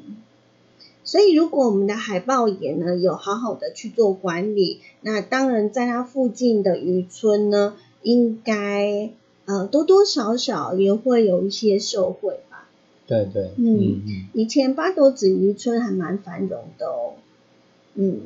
[1.04, 9.08] 所以如果我们的海豹岩呢有好好的去做管理，那当然在它附近的渔村呢，应该
[9.46, 12.68] 呃多多少少也会有一些受惠吧。
[13.06, 17.14] 对对，嗯嗯嗯以前八斗子渔村还蛮繁荣的哦，
[17.94, 18.22] 嗯，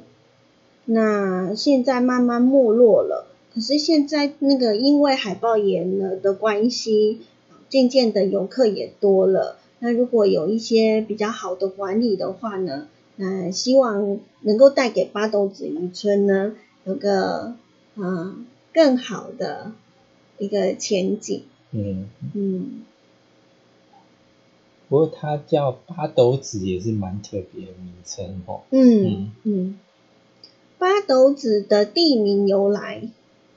[0.86, 3.26] 那现在慢慢没落了。
[3.52, 7.20] 可是现在那个因为海豹岩了的关系，
[7.68, 9.58] 渐渐的游客也多了。
[9.80, 16.54] 那如果有一些比较好的管理的话呢，那希望能够带给八斗子渔村呢
[16.84, 17.54] 有个
[17.96, 19.72] 嗯更好的
[20.40, 21.44] 一个前景。
[21.70, 22.82] 嗯，嗯，
[24.88, 29.78] 不过它叫八斗子也是蛮特别的名称哦，嗯嗯，
[30.78, 33.02] 八斗子的地名由来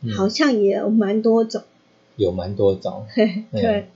[0.01, 0.11] 嗯。
[0.13, 1.63] 好像也有蛮多种，
[2.17, 3.87] 有蛮多种，嘿 对，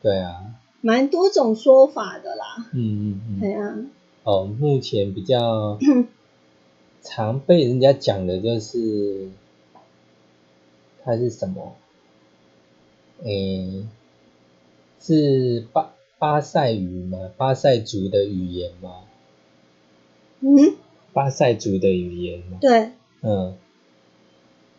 [0.00, 2.68] 对啊，蛮多种说法的啦。
[2.72, 3.76] 嗯嗯嗯，对啊，
[4.22, 5.78] 哦，目前比较
[7.02, 9.28] 常被人家讲的就是
[11.04, 11.74] 它是什么？
[13.22, 13.84] 诶，
[15.00, 17.30] 是巴巴塞语吗？
[17.36, 19.04] 巴塞族的语言吗？
[20.40, 20.74] 嗯，
[21.12, 22.58] 巴塞族的语言吗？
[22.60, 22.90] 对，
[23.22, 23.54] 嗯，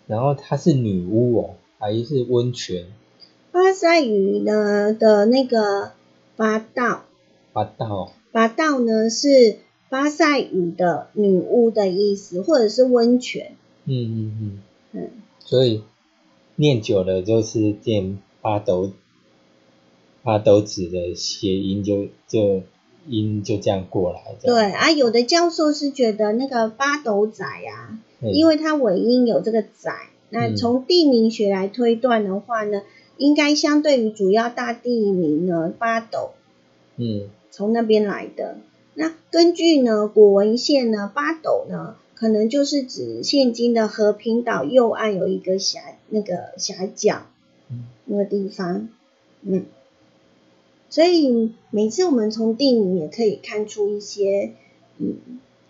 [0.08, 2.88] 然后它是女巫哦，还是温泉？
[3.52, 5.92] 巴塞语呢的那个
[6.36, 7.06] 巴道，
[7.54, 9.60] 八道，巴道呢是
[9.90, 13.56] 巴塞语的女巫的意思，或者是温泉。
[13.86, 14.62] 嗯嗯嗯，
[14.92, 15.10] 嗯，
[15.40, 15.84] 所以
[16.56, 18.92] 念久了就是变八斗，
[20.24, 22.64] 八斗子的谐音就就
[23.08, 28.32] 音就这样过来，对啊，有的教授是觉得那个八斗仔啊，嗯。
[28.32, 29.92] 因为它尾音有这个仔，
[30.30, 30.56] 那嗯。
[30.56, 32.82] 从地名学来推断的话呢，
[33.18, 36.32] 应该相对于主要大地名呢，八斗
[36.98, 37.30] 嗯。
[37.52, 38.58] 从那边来的。
[38.96, 47.28] 那根据呢古文献呢，八斗呢可能就是指现今的和平岛右岸有一个峡那个峡角
[47.70, 48.90] 嗯那个地方，
[49.42, 49.66] 嗯，
[50.90, 54.54] 所以每次我们从地名也可以看出一些
[54.98, 55.18] 嗯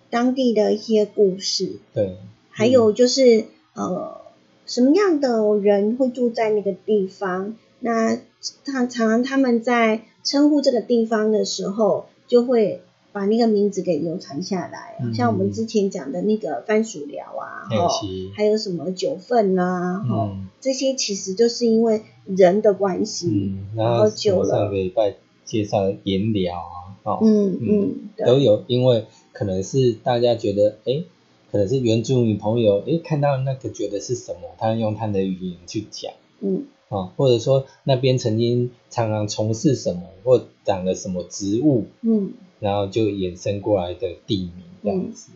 [0.10, 1.78] 当地的一些故事。
[1.94, 2.16] 对，
[2.50, 4.22] 还有就是，呃
[4.66, 7.56] 什么样的人会住在那个地方。
[7.80, 8.18] 那
[8.64, 12.82] 他常常他们在称呼这个地方的时候，就会
[13.16, 14.98] 把那个名字给流传下来。
[15.02, 23.28] 嗯像我们之前讲的那个番薯寮啊，嘿哈是还有什么九份啊，哈、嗯这些其实就是因为人的关系。
[23.28, 31.04] 嗯，然然后后久了上个礼拜介绍颜料啊，哦，嗯嗯都有，因为可能是大家觉得，哎，
[31.52, 42.34] 可能是原住民朋友，哎，看到那个觉得是什么，他用他的语言去讲嗯啊，或者说那边曾经常常从事什么或长了什么植物，嗯
[42.66, 45.30] 然后就衍生过来的地名这样子，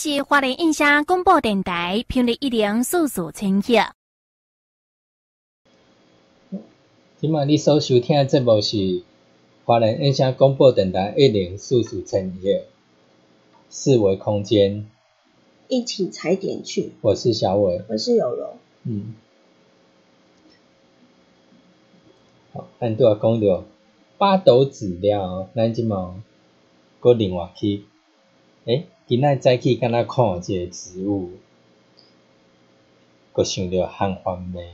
[0.00, 3.72] 这是花莲印象广播电台频率一零四四千赫。
[7.16, 9.02] 今晚你所收听的节目是
[9.64, 12.62] 华人印象广播电台一零四四千赫
[13.68, 14.88] 四维空间，
[15.66, 16.92] 一起踩点去。
[17.00, 17.82] 我是小伟。
[17.88, 19.16] 我是有容，嗯，
[22.52, 23.64] 好，咱拄啊讲着
[24.16, 26.22] 八斗子了，咱即满
[27.00, 27.82] 搁另外去，
[28.66, 31.30] 诶，今仔早起敢若看一个植物，
[33.32, 34.70] 阁想着汉番梅，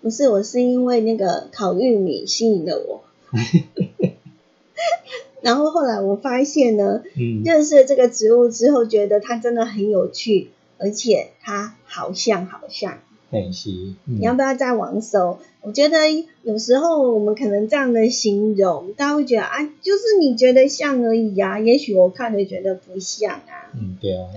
[0.00, 3.04] 不是我是因为那个烤玉米吸引了我。
[5.42, 10.48] 然后后来我发现呢，嗯，认识了这个植物之后，觉得它真的很有趣，
[10.78, 13.00] 而且它好像好像。
[13.34, 13.70] 嘿是，
[14.06, 15.38] 嗯你要不要再网搜？
[15.62, 15.98] 我觉得
[16.42, 23.74] 有时候我们可能这样的形容，大家会觉得啊，就是你觉得像而已啊，也许我看着觉得不像啊。
[23.74, 24.28] 嗯，对啊，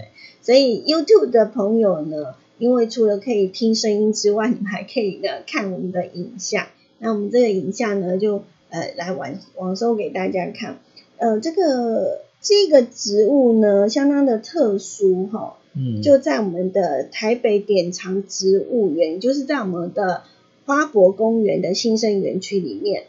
[0.41, 6.65] 所以 YouTube 的朋友呢，因为除了可以听声音之外，你们还可以呢看我们的影像。
[6.97, 10.79] 那我们这个影像呢，就呃来网网搜给大家看。
[11.17, 15.57] 呃，这个这个植物呢，相当的特殊哈、
[16.01, 20.23] 就在我们的台北典藏植物园，就是在我们的
[20.65, 23.03] 花博公园的新生园区里面。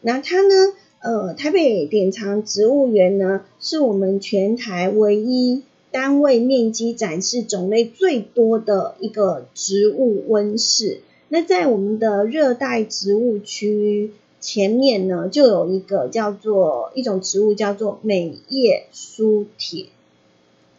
[0.00, 0.54] 那它呢，
[1.00, 11.00] 呃，台北典藏植物园呢，是我们全台唯一单位面积展示种类最多的一个植物温室。
[11.28, 19.86] 那在我们的热带植物区前面呢，就有一个叫做一种植物叫做美叶苏铁。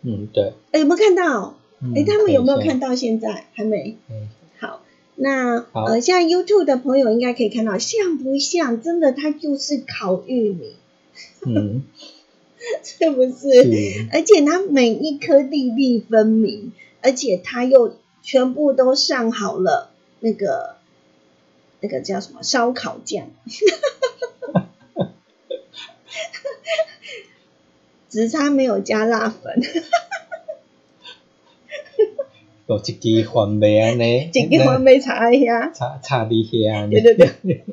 [0.02, 1.58] 嗯对，哎，有没有看到？
[1.82, 2.96] 嗯哎，他们有没有看到？
[2.96, 3.98] 现在还没。
[4.10, 4.28] 嗯
[4.60, 4.82] 好，
[5.16, 8.82] 那好呃，现在 YouTube 的朋友应该可以看到，像不像？
[8.82, 10.74] 真的，它就是烤玉米，
[11.46, 11.84] 嗯，
[12.84, 13.32] 是不是？
[13.64, 20.76] 是，而且它每一颗粒粒分明，而且它又全部都上好了那个
[21.82, 23.30] 那个叫什么烧烤酱，
[28.10, 29.62] 只差没有加辣粉。
[32.68, 35.70] 有一支番麦安尼，这个我没查一下。
[35.74, 37.64] 插插伫遐安尼，对对对。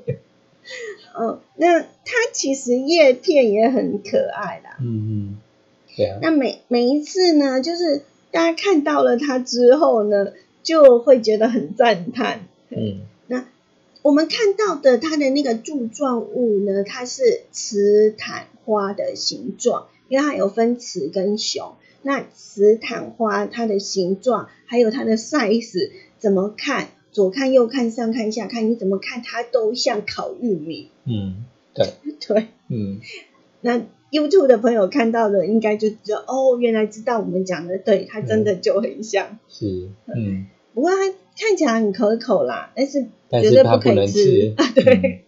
[1.18, 4.76] 嗯， 那它其实叶片也很可爱啦。
[4.80, 4.86] 嗯
[5.34, 5.36] 嗯，
[5.96, 12.46] 对啊，那每每一次呢，就是大家看到了它之后呢，就会觉得很赞叹。
[12.70, 13.00] 嗯
[14.02, 21.72] 我们看到的它的那个柱状物呢，它是雌坦花的形状，因为它有分雌跟雄。
[22.02, 26.88] 那雌坦花它的形状还有它的 size 怎么看？
[27.10, 30.90] 左看右看上看下看，你怎么看它都像烤玉米。
[31.04, 31.44] 嗯，
[31.74, 31.86] 对，
[32.20, 33.00] 对，嗯
[33.62, 33.80] 那
[34.12, 39.38] YouTube 的朋友看到的应该就知道哦，原来知道我们讲的对，它真的就很像。
[39.48, 40.96] 是，嗯， 不过它
[41.38, 44.72] 看起来很可口啦，但是但绝对不可以吃吃啊。
[44.74, 45.24] 对，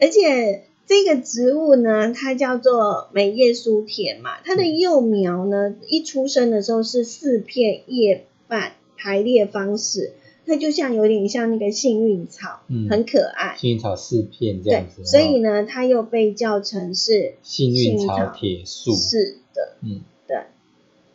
[0.00, 10.12] 而且这个植物呢，它叫做美叶苏铁嘛，它的幼苗呢，一出生的时候是四片叶瓣排列方式，
[10.44, 13.56] 它就像有点像那个幸运草，嗯很可爱。
[13.56, 20.36] 幸运草四片这对样子，，所以哦呢，它又被叫成是幸运草铁树，是的，嗯，对，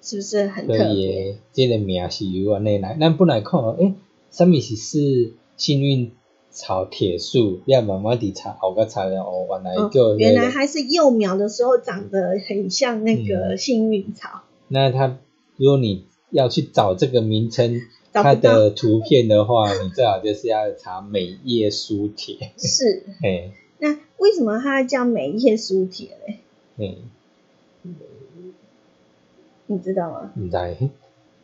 [0.02, 1.34] 是不是很特别？
[1.34, 3.94] 的这个名是由安尼来，咱本来看，诶，
[4.32, 6.12] 什么是是幸运
[6.58, 13.58] 草铁树，要慢慢地查，后个查了哦，原来哦叫、那个原来还是幼苗的时候长得很像那个嗯。
[13.60, 15.20] 幸运草，那它
[15.56, 17.80] 如果你要去找这个名称，
[18.12, 23.04] 它的图片的话，你最好就是要查美叶书帖，是。
[23.22, 26.40] 嘿，那为什么它叫美叶书帖嘞？
[26.78, 26.96] 嗯，
[29.68, 30.32] 你知道吗？
[30.36, 30.58] 唔知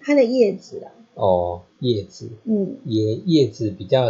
[0.01, 2.29] 它的叶子啊，哦，叶子。
[2.43, 4.09] 嗯，叶叶子比较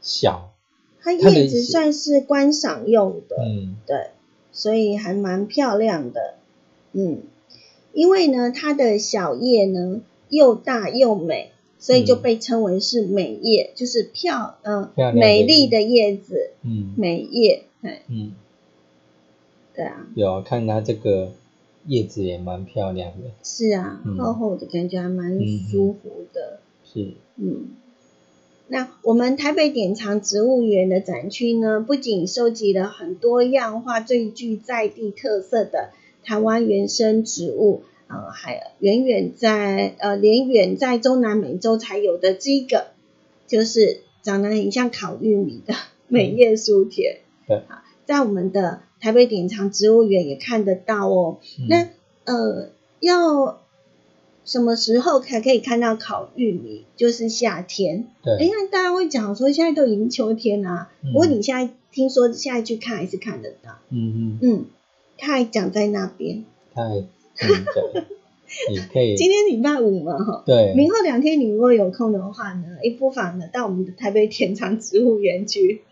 [0.00, 0.52] 小，
[1.00, 3.76] 它叶子算是观赏用的，嗯。
[3.86, 4.10] 对，
[4.52, 6.34] 所以还蛮漂亮的，
[6.92, 7.22] 嗯，
[7.92, 12.22] 因为呢，它的小叶呢又大又美，所以就嗯。
[12.22, 16.94] 被称为是美叶，就是漂嗯、美丽的叶子，嗯。
[16.96, 18.32] 美叶，哎，嗯，
[19.74, 21.32] 对啊，有看它这个
[21.86, 24.18] 叶子也蛮漂亮的，是啊，嗯。
[24.18, 27.68] 厚厚的感觉还蛮嗯舒服的，是，嗯，
[28.68, 35.90] 那我们台北典藏植物园的展区呢，不仅收集了很多样化、最具在地特色的
[36.22, 42.88] 台湾原生植物，呃，还远远在呃，连远在中南美洲才有的这个，
[43.46, 45.74] 就是长得很像烤玉米的
[46.08, 47.20] 美叶书帖。
[47.46, 51.38] 对啊，在我们的台北典藏植物园也看得到哦。
[51.58, 51.88] 嗯那
[52.24, 52.68] 呃，
[53.00, 53.62] 要
[54.48, 56.86] 什么时候才可以看到烤玉米？
[56.96, 58.06] 就是夏天。
[58.22, 63.72] 哎，对，那大家会讲说现在都已经秋天啦、嗯不过你现在听说现在去看还是看得到。
[63.90, 64.64] 嗯嗯，嗯，
[65.18, 66.44] 它还长在那边。
[66.74, 67.04] 太，嗯
[67.36, 68.02] 对，
[68.70, 70.42] 你可以， 今天礼拜五嘛，哈。
[70.46, 75.82] 对，明后两天你如果有空的话呢，诶不妨呢到我们的台北田长植物园去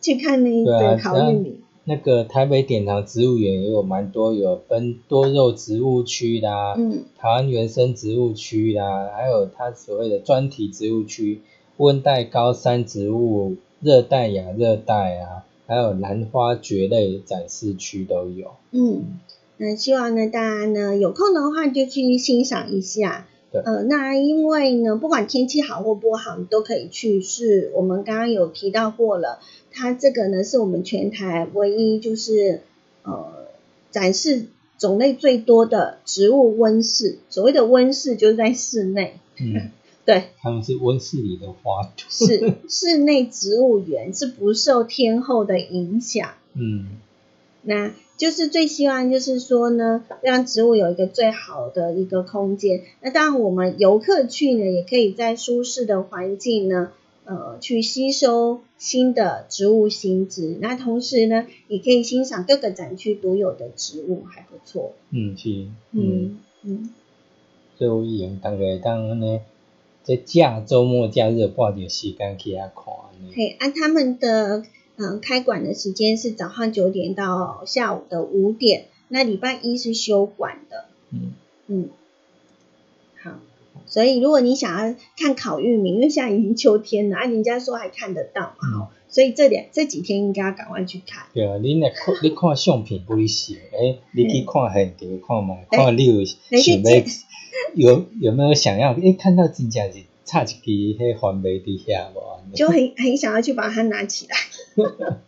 [0.00, 1.60] 去看那个烤玉米。
[1.88, 11.40] 那个台北典藏植物园也有蛮多，有分多肉植物区啦，嗯台湾原生植物区啦，还有它所谓的专题植物区，
[11.78, 18.50] 温带高山植物、热带亚热带啊，还有兰花蕨类展示区都有。
[18.72, 19.18] 嗯，
[19.56, 23.26] 那希望呢大家呢有空的话就去欣赏一下。
[23.50, 27.22] 对呃，那因为呢，不管天气好或不好，你都可以去。
[27.22, 29.38] 是我们刚刚有提到过了，
[29.78, 32.62] 它这个呢是我们全台唯一就是
[33.04, 33.46] 呃
[33.92, 37.18] 展示种类最多的植物温室。
[37.28, 39.70] 所谓的温室就是在室内，嗯，
[40.04, 42.04] 对，他们是温室里的花朵。
[42.10, 46.30] 是室内植物园，是不受天候的影响。
[46.54, 46.98] 嗯
[47.62, 52.82] 那就是最希望就是说呢，让植物有一个最好的一个空间。
[53.00, 56.90] 那当然，我们游客去呢，也可以在舒适的环境呢，
[57.28, 60.56] 呃，去吸收新的植物新知。
[60.62, 64.94] 那同时呢，也可以欣赏各个展区独有的植物，还不错。
[65.10, 66.90] 嗯是，嗯，嗯嗯，
[67.76, 69.40] 所以我用大概当安尼，
[70.02, 73.30] 在假周末假日半点时间去遐看呢。
[73.34, 74.60] 可以按他们的
[74.96, 80.86] 嗯、呃开馆的时间是早上九点到下午的五点，那礼拜一是休馆的。
[81.10, 81.34] 嗯
[81.66, 82.07] 嗯，好，
[83.88, 91.24] 所以如果你想要看烤玉米，因为现在已经秋天了，啊，人家说还看得到嘛，嗯所以这两这几天应该要赶快去看。
[91.32, 97.02] 对啊，你若看你看相片不哩是，诶，你去看现场看嘛，哎看你有你想要
[97.74, 98.92] 有有没有想要？
[98.94, 102.54] 诶，看到真正是插一支迄环梅伫遐无？
[102.54, 104.36] 就很很想要去把它拿起来，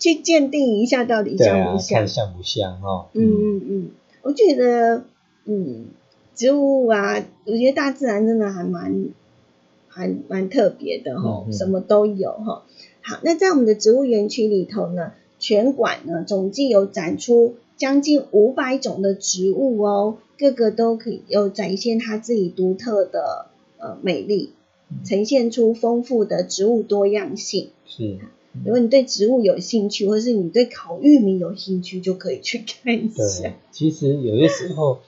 [0.00, 2.08] 去鉴定一下到底像不，像看。
[2.08, 3.08] 像不像哦？
[3.12, 3.90] 嗯嗯嗯，
[4.22, 5.04] 我觉得，
[5.44, 5.88] 嗯，
[6.34, 9.06] 植物啊，我觉得大自然真的还蛮
[9.88, 12.64] 还蛮特别的哈，嗯嗯什么都有哈。
[13.02, 23.46] 好，那在我们的植物园区里头呢，全馆呢总计有展出将近五百种的植物哦，各个都可以有展现它自己独特的
[23.78, 24.52] 呃美丽，
[25.04, 27.70] 呈现出丰富的植物多样性。
[27.86, 28.18] 是，
[28.64, 33.52] 如果你对植物有兴趣，或是你对烤玉米有兴趣，就可以去看一对下。。
[33.70, 35.00] 其实有些时候，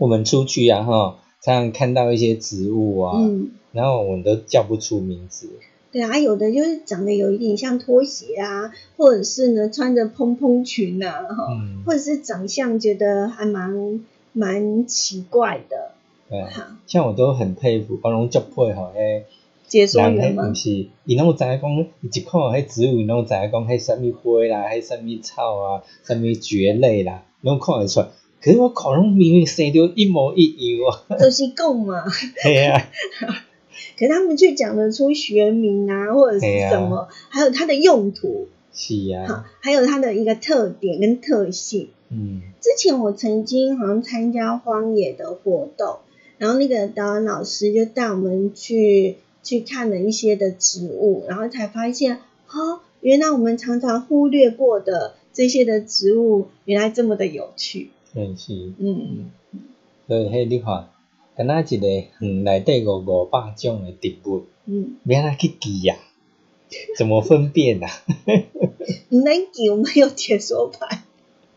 [0.00, 5.50] 我们出去啊哈，常常看到一些植物啊，嗯，然后我们都叫不出名字。
[5.92, 14.00] 对啊，有的就是长得有一点像拖鞋啊，或者是呢穿着蓬蓬裙啊，哈、嗯，或者是长相觉得还蛮
[14.32, 15.90] 蛮奇怪的。
[16.30, 16.78] 对啊。
[16.86, 19.22] 像我都很佩服，我拢足佩服迄。
[19.68, 20.54] 解说人员吗迄毋？
[20.54, 28.06] 是，伊拢知影讲，伊一看迄植物，伊拢知影讲，迄什物花啦，迄什物草啊，什物蕨类啦，拢看得出来。
[28.42, 32.04] 可是我看拢明明生着一模一样啊，都是共嘛，
[32.42, 32.88] 对啊，
[33.98, 38.94] 可是他们却讲得出学名啊，或者是什么，还有它的用途，是
[39.26, 41.88] 好啊，，还有它的一个特点跟特性。
[42.10, 42.42] 嗯。
[42.60, 45.98] 之前我曾经好像参加荒野的活动，
[46.38, 52.18] 然后那个导演老师就带我们去去看了一些的植物，然后才发现，
[52.48, 57.90] 哦，原来我们常常忽略过的这些的植物，原来这么的有趣。
[58.14, 59.30] 真是，嗯，
[60.08, 60.88] 所以迄你看，
[61.36, 61.86] 敢若一个
[62.26, 65.96] 园内底五五百种诶植物，嗯，要安怎去记啊？
[66.96, 67.88] 怎么分辨啊？
[69.08, 71.02] 你能给我们有解说牌？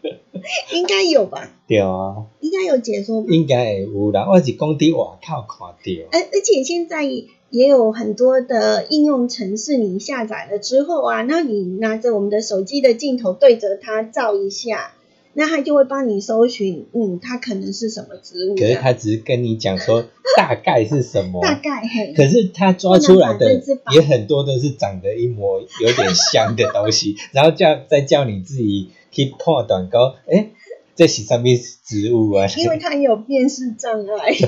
[0.74, 1.50] 应该有吧？
[1.68, 3.34] 对啊，应该有解说牌。
[3.34, 4.28] 应该会有啦。
[4.30, 14.94] 我是讲伫外口看到，而而且现在也有很多的应用程式，你下载了之后啊，那你拿着我们的手机的镜头对着它照一下，
[15.34, 18.56] 那他就会帮你搜寻，嗯，它可能是什么植物。
[18.56, 20.06] 可是他只是跟你讲说
[20.38, 22.14] 大概是什么，大概嘿。
[22.16, 23.62] 可是他抓出来的
[23.94, 30.52] 也很多都是长得一模有点像的东西， 然后叫再叫你自己去判断讲，诶、
[30.96, 31.46] 这是什么
[31.84, 32.48] 植物啊？
[32.58, 34.34] 因为它有辨识障碍。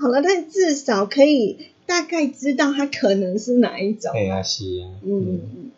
[0.00, 4.10] 好了，但至少可以大概知道它可能是哪一种。
[4.12, 5.70] 哎呀，是啊，嗯，嗯，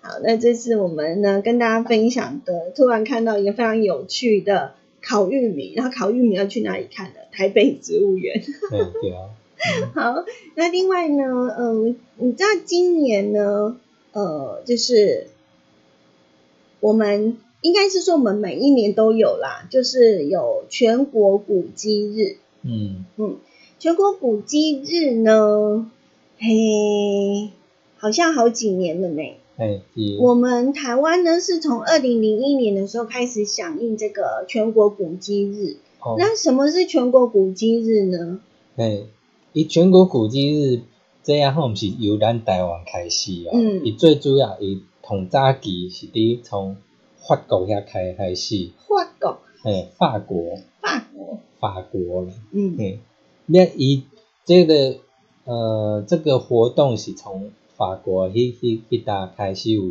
[0.00, 7.20] 好，那这次我们呢跟大家分享的，突然看到一个非常有趣的烤玉米，然后烤玉米要去哪里看的？
[7.32, 8.42] 台北植物园。
[8.70, 9.30] 对对啊，
[9.94, 10.24] 好，
[10.54, 11.24] 那另外呢，
[11.58, 13.76] 嗯，你知道今年呢，
[14.12, 15.26] 呃，就是
[16.80, 22.36] 我们应该是说我们每一年都有啦，就是有全国古迹日。
[22.62, 23.36] 嗯嗯，
[23.78, 25.90] 全国古迹日呢，
[26.38, 27.50] 嘿，
[27.98, 29.22] 好像好几年了呢。
[29.58, 29.80] 哎，
[30.20, 35.76] 我们台湾呢是从二零零一年的时候开始响应这个全国古迹日。
[36.00, 38.38] 哦，那什么是全国古迹日呢？
[38.76, 39.00] 哎，
[39.52, 40.82] 以全国古迹日
[41.24, 43.84] 这样吼，毋是由咱台湾开始哦，嗯。
[43.84, 46.76] 伊最主要伊同早期是伫从
[47.28, 52.32] 法国遐开开始，法国、哎，法国，法国，法国啦。
[52.52, 52.76] 嗯。
[52.78, 52.98] 嗯，
[53.46, 54.04] 那伊
[54.44, 54.98] 这个
[55.44, 59.82] 呃，这个活动是从法国迄迄迄搭开始有，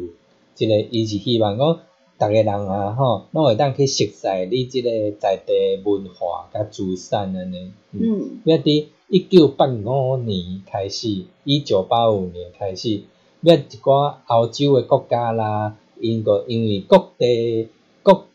[0.54, 1.80] 即个伊是希望讲，
[2.20, 5.54] 逐个人啊吼，拢会当去熟悉你即个在地
[5.86, 7.72] 文化甲资产安尼。
[7.94, 13.04] 嗯，嗯要伫一九八五年开始，一九八五年开始，
[13.40, 17.70] 要一寡欧洲诶国家啦，因个因为各地
[18.04, 18.26] 各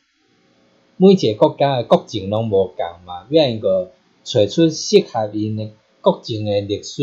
[0.96, 3.90] 每一个国家诶国情拢无共嘛，要因个
[4.24, 7.03] 找出适合因诶国情诶历史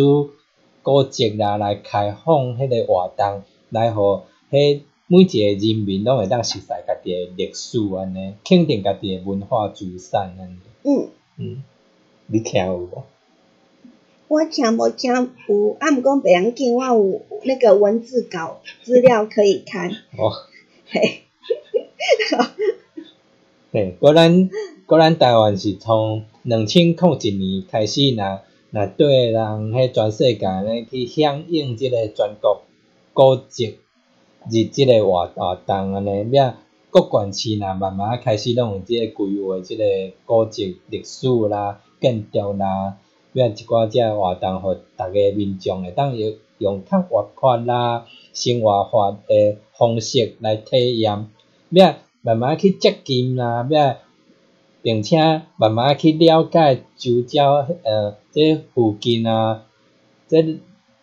[0.90, 10.58] 古迹啦，来开放迄个活动，来互迄每一个人民拢会当熟悉家己诶历史安尼，肯定家己诶文化资产安尼。
[10.84, 11.64] 嗯，嗯，
[12.26, 13.04] 你听有无？
[14.28, 15.14] 我听无听
[15.48, 19.92] 有，啊，毋过别要紧，我有那个文字稿资料可以看。
[20.18, 20.32] 哦，
[20.88, 21.22] 嘿，
[23.72, 24.50] 嘿，果然
[24.88, 28.02] 果然台湾是从两千零一年开始，
[28.72, 32.62] 若若对人迄全世界咧去响应即个全国
[33.14, 33.80] 古迹
[34.50, 36.56] 日即个活活动安尼，要
[36.92, 39.84] 各县市呐慢慢开始拢有即个规划即个
[40.26, 42.98] 古迹历史啦、建筑啦，
[43.34, 51.28] 要一寡即个活动，互逐个民众会当用用较活泼啦、生活化诶方式来体验，
[51.70, 53.98] 要慢慢去接近啦，要
[54.82, 59.64] 并且慢慢去了解周遭呃即附近啊，
[60.28, 60.60] 即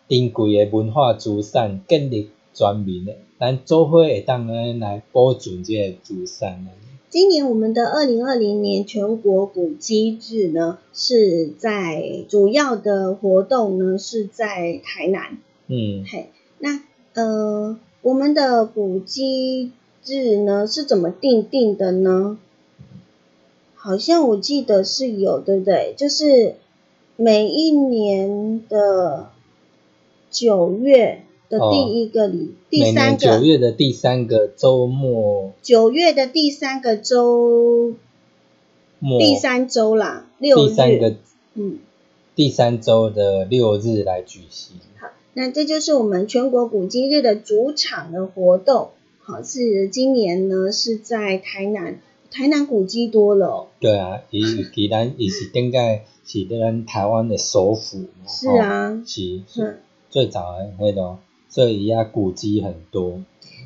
[0.07, 6.65] 珍贵诶文化资产，建立全民诶，咱做伙会当安尼来保存即个资产。
[7.09, 15.37] 今年我们的二零二零年全国古迹日呢，是在主要的活动呢是在台南。
[15.67, 16.81] 嗯嘿，那
[17.13, 19.71] 呃，我们的古迹
[20.05, 22.37] 日呢是怎么定定的呢？
[23.87, 25.93] 好像我记得是有，对不对？
[25.95, 26.55] 就是
[27.15, 29.29] 每一年的
[30.29, 37.93] 九月的第一个礼，第三个九月的第三个周末九月的第三个周，
[38.99, 40.67] 末，第三周啦，六日。
[40.67, 41.15] 第三个
[41.53, 41.79] 嗯，
[42.35, 44.75] 第三周的六日来举行。
[44.99, 48.89] 好那这就是我们全国古迹日的主场的活动。
[49.21, 53.67] 好，是今年呢是在台南，台南古迹多了、哦。
[53.79, 54.41] 对啊，伊
[54.73, 55.77] 既然伊是顶个
[56.25, 61.17] 是咱台湾的首府嘛，是啊哦是最早的迄种，
[61.49, 63.21] 所以伊遐古迹很多。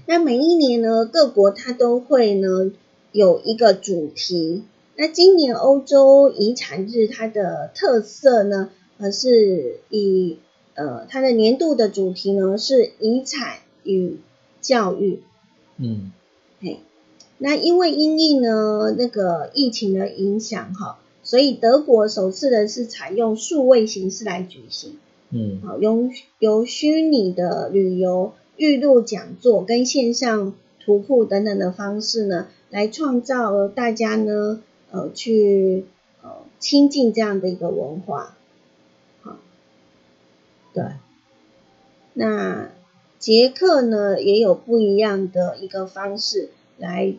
[0.07, 2.71] 那每一年呢，各国它都会呢
[3.11, 4.63] 有一个主题。
[4.95, 10.37] 那今年欧洲遗产日它的特色呢，呃，是以
[10.75, 14.19] 呃它的年度的主题呢是遗产与
[14.59, 15.21] 教育。
[15.77, 16.11] 嗯
[17.43, 24.99] 那因为因应呢那个疫情的影响哈，所以德国首次的是采用数位形式来举行，
[25.31, 25.59] 嗯。
[25.65, 34.61] 好，由由虚拟的旅游、预录讲座跟线上图库等等的方式呢，来创造大家呢
[34.91, 35.85] 呃去
[36.21, 36.29] 呃
[36.59, 38.37] 亲近这样的一个文化。
[39.23, 39.39] 好，
[40.75, 40.83] 对，
[42.13, 42.69] 那
[43.17, 47.15] 捷克呢也有不一样的一个方式来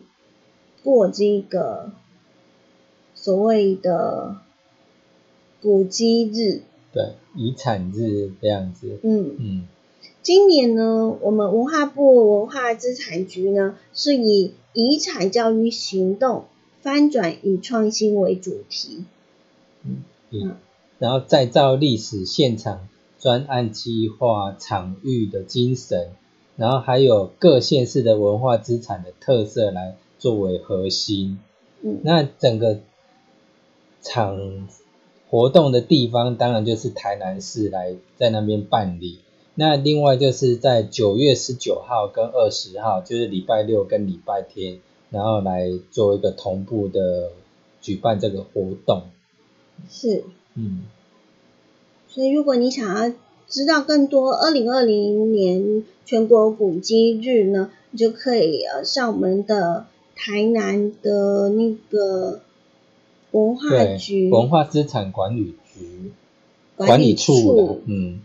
[0.83, 1.91] 过这个
[3.15, 4.37] 所谓的
[5.61, 6.61] 古迹日。
[6.91, 8.99] 对，遗产日这样子。
[9.01, 9.67] 嗯嗯，
[10.21, 16.45] 今年呢，我们文化部文化资产局呢是以遗产教育行动
[16.81, 19.05] 翻转与创新为主题。
[19.83, 20.55] 嗯嗯，
[20.99, 22.87] 然后再造历史现场
[23.19, 26.11] 专案计划场域的精神，
[26.57, 31.37] 然后还有各县市的文化资产的特色来作为核心。
[31.81, 32.79] 嗯，那整个
[34.01, 34.69] 场
[35.29, 39.19] 活动的地方，当然就是台南市来在那边办理。
[39.55, 47.31] 那另外就是在九月十九号跟二十号，就是礼拜六跟礼拜天，然后来做一个同步的
[47.81, 49.03] 举办这个活动。
[49.89, 50.23] 是，
[50.55, 50.83] 嗯，
[52.07, 53.13] 所以如果你想要
[53.49, 59.85] 知道更多二零二零年全国古迹日呢，你就可以呃上我们的
[60.15, 62.41] 台南的那个
[63.31, 64.29] 文化，局。
[64.29, 66.11] 文化资产管理局。
[66.75, 67.55] 管理处。
[67.55, 68.21] 的，嗯，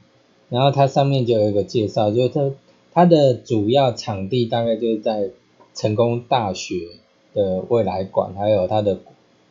[0.49, 2.51] 然后它上面就有一个介绍，就是它
[2.93, 5.31] 它的主要场地大概就是在
[5.75, 6.75] 成功大学
[7.35, 9.01] 的未来馆，还有它的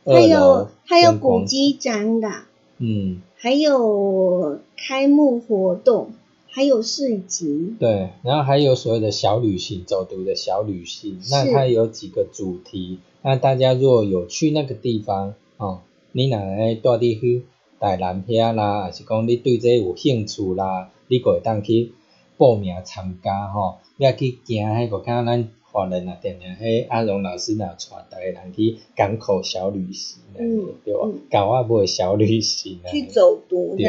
[0.04, 2.46] 二还有楼还有古迹展览，
[2.80, 6.12] 嗯，还有开幕活动，
[6.58, 15.82] 还有市集，对，然后还有所谓的小旅行，走读的小旅行，那它有几个主题，那大家如果有去那个地方哦，
[16.14, 17.46] 你若来带你去
[17.80, 21.92] 台南遐啦，还是讲你对这有兴趣啦，你可会当去
[22.38, 25.48] 报名参加吼，你也去行迄个看咱
[25.78, 31.02] 华人啊，定定迄阿荣老师若带逐个人去港口小旅行，嗯对吧？
[31.06, 31.20] 嗯？
[31.30, 33.84] 港外买小旅行啊，去走读这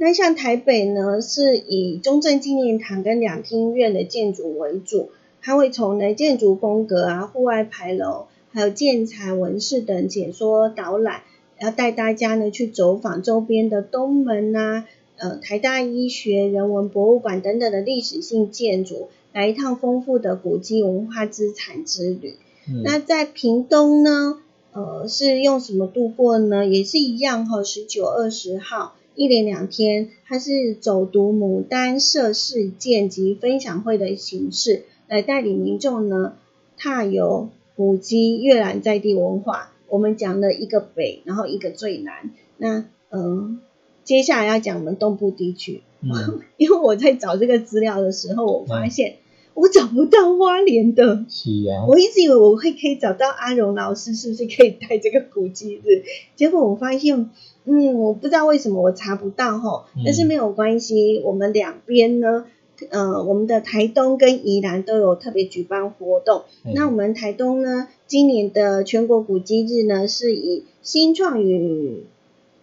[0.00, 5.10] 那像台北呢，是以中正纪念堂跟两厅院的建筑为主，
[5.40, 11.22] 它会从呢建筑风格啊、户外牌楼，还有建材、纹饰等解说导览，
[11.60, 14.84] 要带大家呢去走访周边的东门呐、
[15.16, 22.36] 呃台大医学人文博物馆等等的历史性建筑，来一趟丰富的古迹文化资产之旅。
[22.68, 24.40] 嗯那在屏东呢，
[24.72, 26.66] 呃，是用什么度过呢？
[26.66, 36.34] 也是一样哈、十九、二十号一连两天，它是走读牡丹社事件及分享会的形式，来带领民众呢
[36.76, 39.70] 踏游古迹，阅览在地文化。
[39.88, 42.30] 我们讲了一个北，然后一个最南。
[42.56, 42.78] 那
[43.10, 43.58] 嗯、呃
[44.04, 49.16] 接下来要讲我们东部地区，嗯， 因为我在找这个资料的时候，我发现
[49.54, 51.24] 我找不到花莲的。
[51.28, 56.02] 是啊，我一直以为我会可以找到阿荣老师，是不是可以带这个古迹日？
[56.36, 57.30] 结果我发现，
[57.64, 62.44] 嗯，我不知道为什么我查不到哈，嗯但是没有关系，我们两边呢，
[62.90, 66.42] 呃，我们的台东跟宜兰都有特别举办活动。
[66.64, 72.04] 嗯那我们台东呢，今年的全国古迹日呢，是以新创与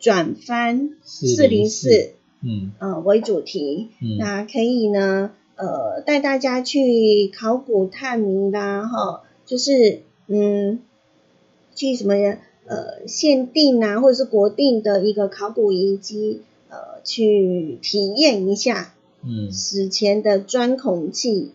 [0.02, 2.12] 转翻四零四。
[2.42, 2.74] 嗯。
[2.80, 10.80] 呃为主题，嗯，那可以呢，呃，带大家去考古探明啦，哈，就是嗯，
[11.76, 12.16] 去什么
[12.66, 19.52] 呃限定啊，或者是国定的一个考古遗迹，呃，去体验一下嗯。
[19.52, 21.52] 史前的钻孔器，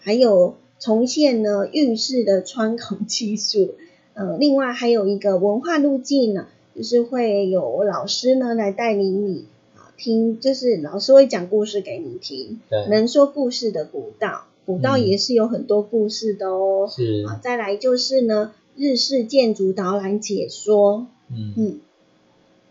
[0.00, 3.74] 还有重现呢浴室的穿孔技术。
[4.14, 6.46] 呃，另外还有一个文化路径呢，
[6.80, 9.44] 就是会有老师呢来带领你
[9.76, 16.88] 啊听，就是老师会讲故事给你听，对，能说故事的古道，古道嗯也是有很多故事的哦。
[16.90, 21.52] 是，啊，再来就是呢日式建筑导览解说，嗯。
[21.58, 21.80] 嗯，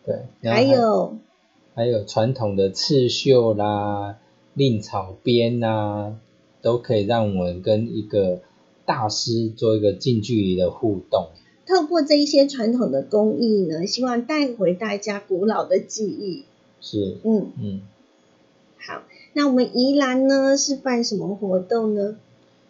[0.07, 1.15] 对，还有。
[1.75, 4.17] 还有传统的刺绣啦、
[4.55, 6.15] 令草编呐，
[6.63, 8.39] 都可以让我们跟一个
[8.87, 11.27] 大师做一个近距离的互动。
[11.69, 16.45] 透过这一些传统的工艺呢，希望带回大家古老的记忆。
[16.81, 17.81] 是，嗯，嗯，
[18.79, 19.03] 好，
[19.33, 22.17] 那我们宜兰呢是办什么活动呢？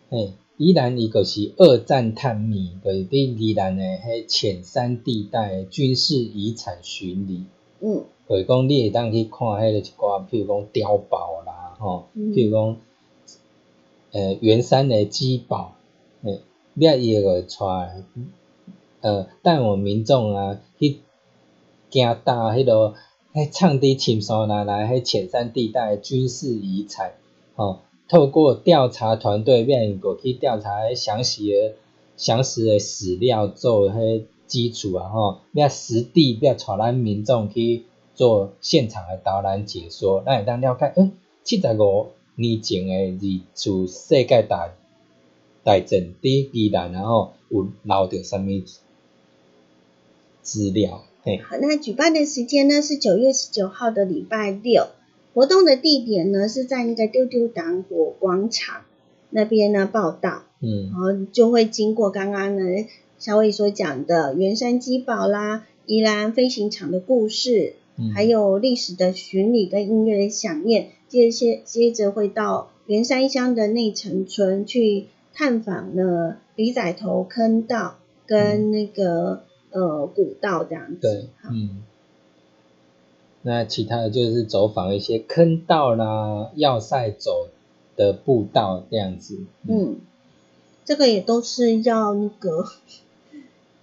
[0.09, 7.45] 嘿，宜兰伊个是二战探秘，就是伫宜兰的迄浅山地带军事遗产巡礼。
[7.79, 12.77] 嗯就是讲你会当去看迄个一寡，譬如讲碉堡啦，吼、嗯譬如讲，
[14.11, 15.75] 呃，圆山的基堡，
[16.23, 16.41] 诶，
[16.73, 18.03] 你也伊会带，
[19.01, 20.99] 呃，带我民众啊去
[21.89, 22.95] 行到迄落，
[23.33, 27.13] 迄唱伫深山内内迄浅山地带军事遗产，
[27.55, 27.79] 吼、
[28.09, 31.75] 透过调查团队变过去调查迄详细诶
[32.17, 37.85] 详实诶史料，做迄基础啊吼，要实地要带咱民众去
[38.15, 41.11] 做现场诶导览解说，咱会当了解，诶，
[41.45, 44.73] 七十五年前诶二次世界大
[45.63, 48.49] 大战伫宜兰，然后有留着啥物
[50.41, 51.03] 资料？
[51.23, 54.87] 嘿，好，那举办的时间呢是九月十九号的礼拜六，
[55.33, 58.83] 活动的地点呢是在那个丢丢党火广场
[59.29, 60.91] 那边呢报道，嗯。
[60.91, 62.85] 然后就会经过刚刚呢
[63.17, 80.99] 小伟所讲的圆山基堡啦、宜兰飞行场的故事，嗯，还有历史的巡礼跟音乐的响念，接些接着会到圆山乡的内城村去探访呢李仔头坑道跟那个、呃古道这样子。
[81.01, 81.83] 对，嗯。
[83.41, 87.47] 那其他的就是走访一些坑道啦、要塞走
[87.95, 89.39] 的步道这样子。
[89.65, 89.95] 嗯，
[90.83, 92.65] 这个也都是要那个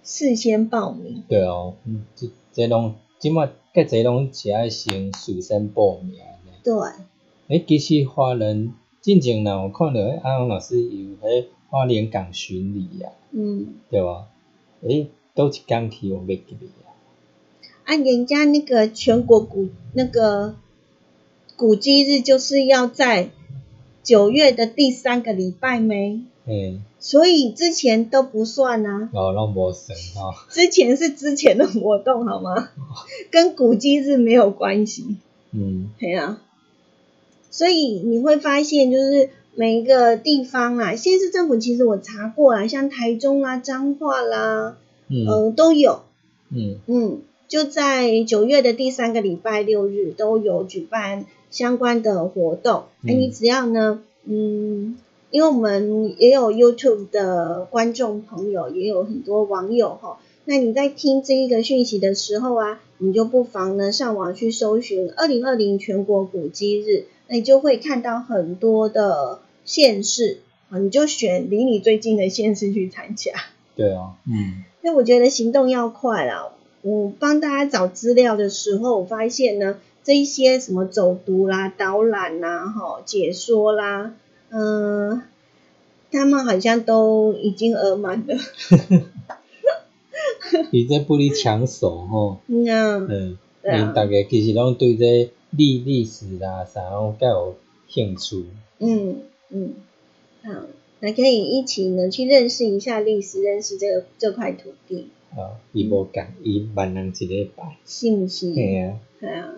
[0.03, 1.23] 事先报名。
[1.27, 6.51] 对哦，嗯，这这拢即马介济拢是爱先事先报名的。
[6.63, 6.73] 对，
[7.47, 14.27] 诶，其实华人进前若有看到迄阿龙老师有迄花莲港巡礼啊，嗯，对吧？
[14.81, 15.07] 诶，
[15.37, 16.89] 倒一工去我袂记哩啊？
[17.85, 20.55] 按人家那个全国古那个
[21.55, 23.29] 古迹日就是要在
[24.03, 29.09] 九月的第三个礼拜没，嗯，所以之前都不算啊。
[29.13, 30.33] 哦，拢无算吼。
[30.49, 32.69] 之前是之前的活动好吗？
[33.29, 35.17] 跟古迹日没有关系。
[35.51, 36.41] 嗯对啊，
[37.51, 44.77] 所以你会发现，就是每一个地方啊，县市政府其实我查过啦，像台中啦、彰化啦，
[45.09, 46.01] 嗯呃，都有，
[46.49, 52.83] 嗯嗯，就在九月的第三个礼拜六日都有举办相关的活动。
[53.03, 54.97] 哎、嗯你只要呢，嗯，
[55.31, 60.19] 因为我们也有 YouTube 的观众朋友，也有很多网友哈。
[60.45, 70.39] 那你在听这一个讯息的时候啊，你就不妨呢上网去搜寻二零二零全国古迹日，那你就会看到很多的县市，
[70.69, 73.33] 啊，你就选离你最近的县市去参加。
[73.75, 76.47] 对啊，嗯那我觉得行动要快啦。
[76.81, 84.13] 我帮大家找资料的时候，我发现呢，这一些什么走读啦、导览啦、哈解说啦，
[84.49, 85.23] 嗯、
[86.09, 88.37] 他们好像都已经额满了。
[90.71, 92.37] 伊这不离抢手吼。
[92.47, 97.55] 嗯啊，嗯，对啊因大家其实拢对这历历史啦啥拢较有
[97.89, 98.45] 兴趣。
[98.79, 99.17] 嗯
[99.49, 99.73] 嗯，
[100.45, 100.51] 好，
[100.99, 107.77] 那可以一起呢去认识一下历史，认识这个这块土地，哦，伊无共，伊万人一礼拜。
[107.85, 108.55] 信不信？
[108.55, 109.53] 嘿啊，对啊，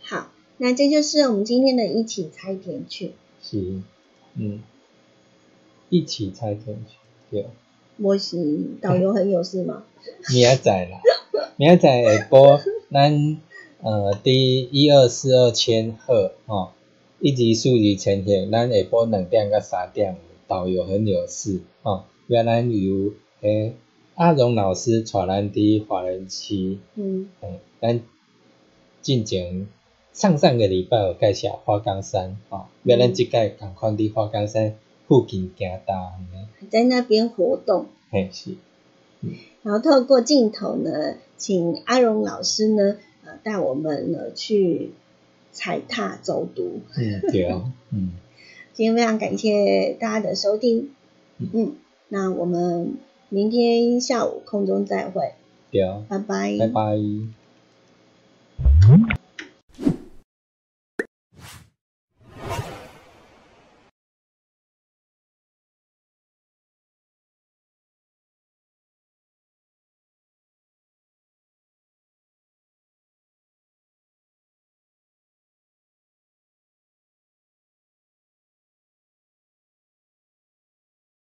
[0.00, 3.12] 好，那这就是我们今天的一起猜点去。
[3.42, 3.80] 是，
[4.36, 4.60] 嗯，
[5.88, 6.96] 一起猜进去，
[7.30, 7.46] 对。
[7.98, 9.84] 我是导游很有事吗？
[10.32, 10.98] 明仔载啦，
[11.56, 12.60] 明仔载下晡，
[12.90, 13.38] 咱
[13.82, 16.72] 呃第一二四二千赫吼，
[17.20, 20.16] 一级数字前天，咱下晡两点到三点，
[20.52, 22.04] 导游很有事哦。
[22.26, 23.74] 原来由诶
[24.16, 28.00] 阿荣老师带咱伫华人区，嗯诶，咱
[29.00, 29.66] 进前
[30.12, 34.74] 上上个礼拜有介绍花岗山哦，原来即届同款伫花岗山
[35.08, 38.56] 附近行搭安尼，在那边活动，嘿是，
[39.22, 39.30] 嗯
[39.62, 44.90] 然后透过镜头呢，请阿荣老师呢，呃，带我们呢去
[45.50, 46.80] 踩踏走读。
[46.96, 48.12] 嗯对哦，嗯。
[48.74, 50.90] 今天非常感谢大家的收听，
[51.38, 51.76] 嗯，
[52.08, 52.96] 那我们
[53.28, 55.32] 明天下午空中再会，
[55.70, 56.56] 对，拜拜。
[56.58, 57.41] 拜拜。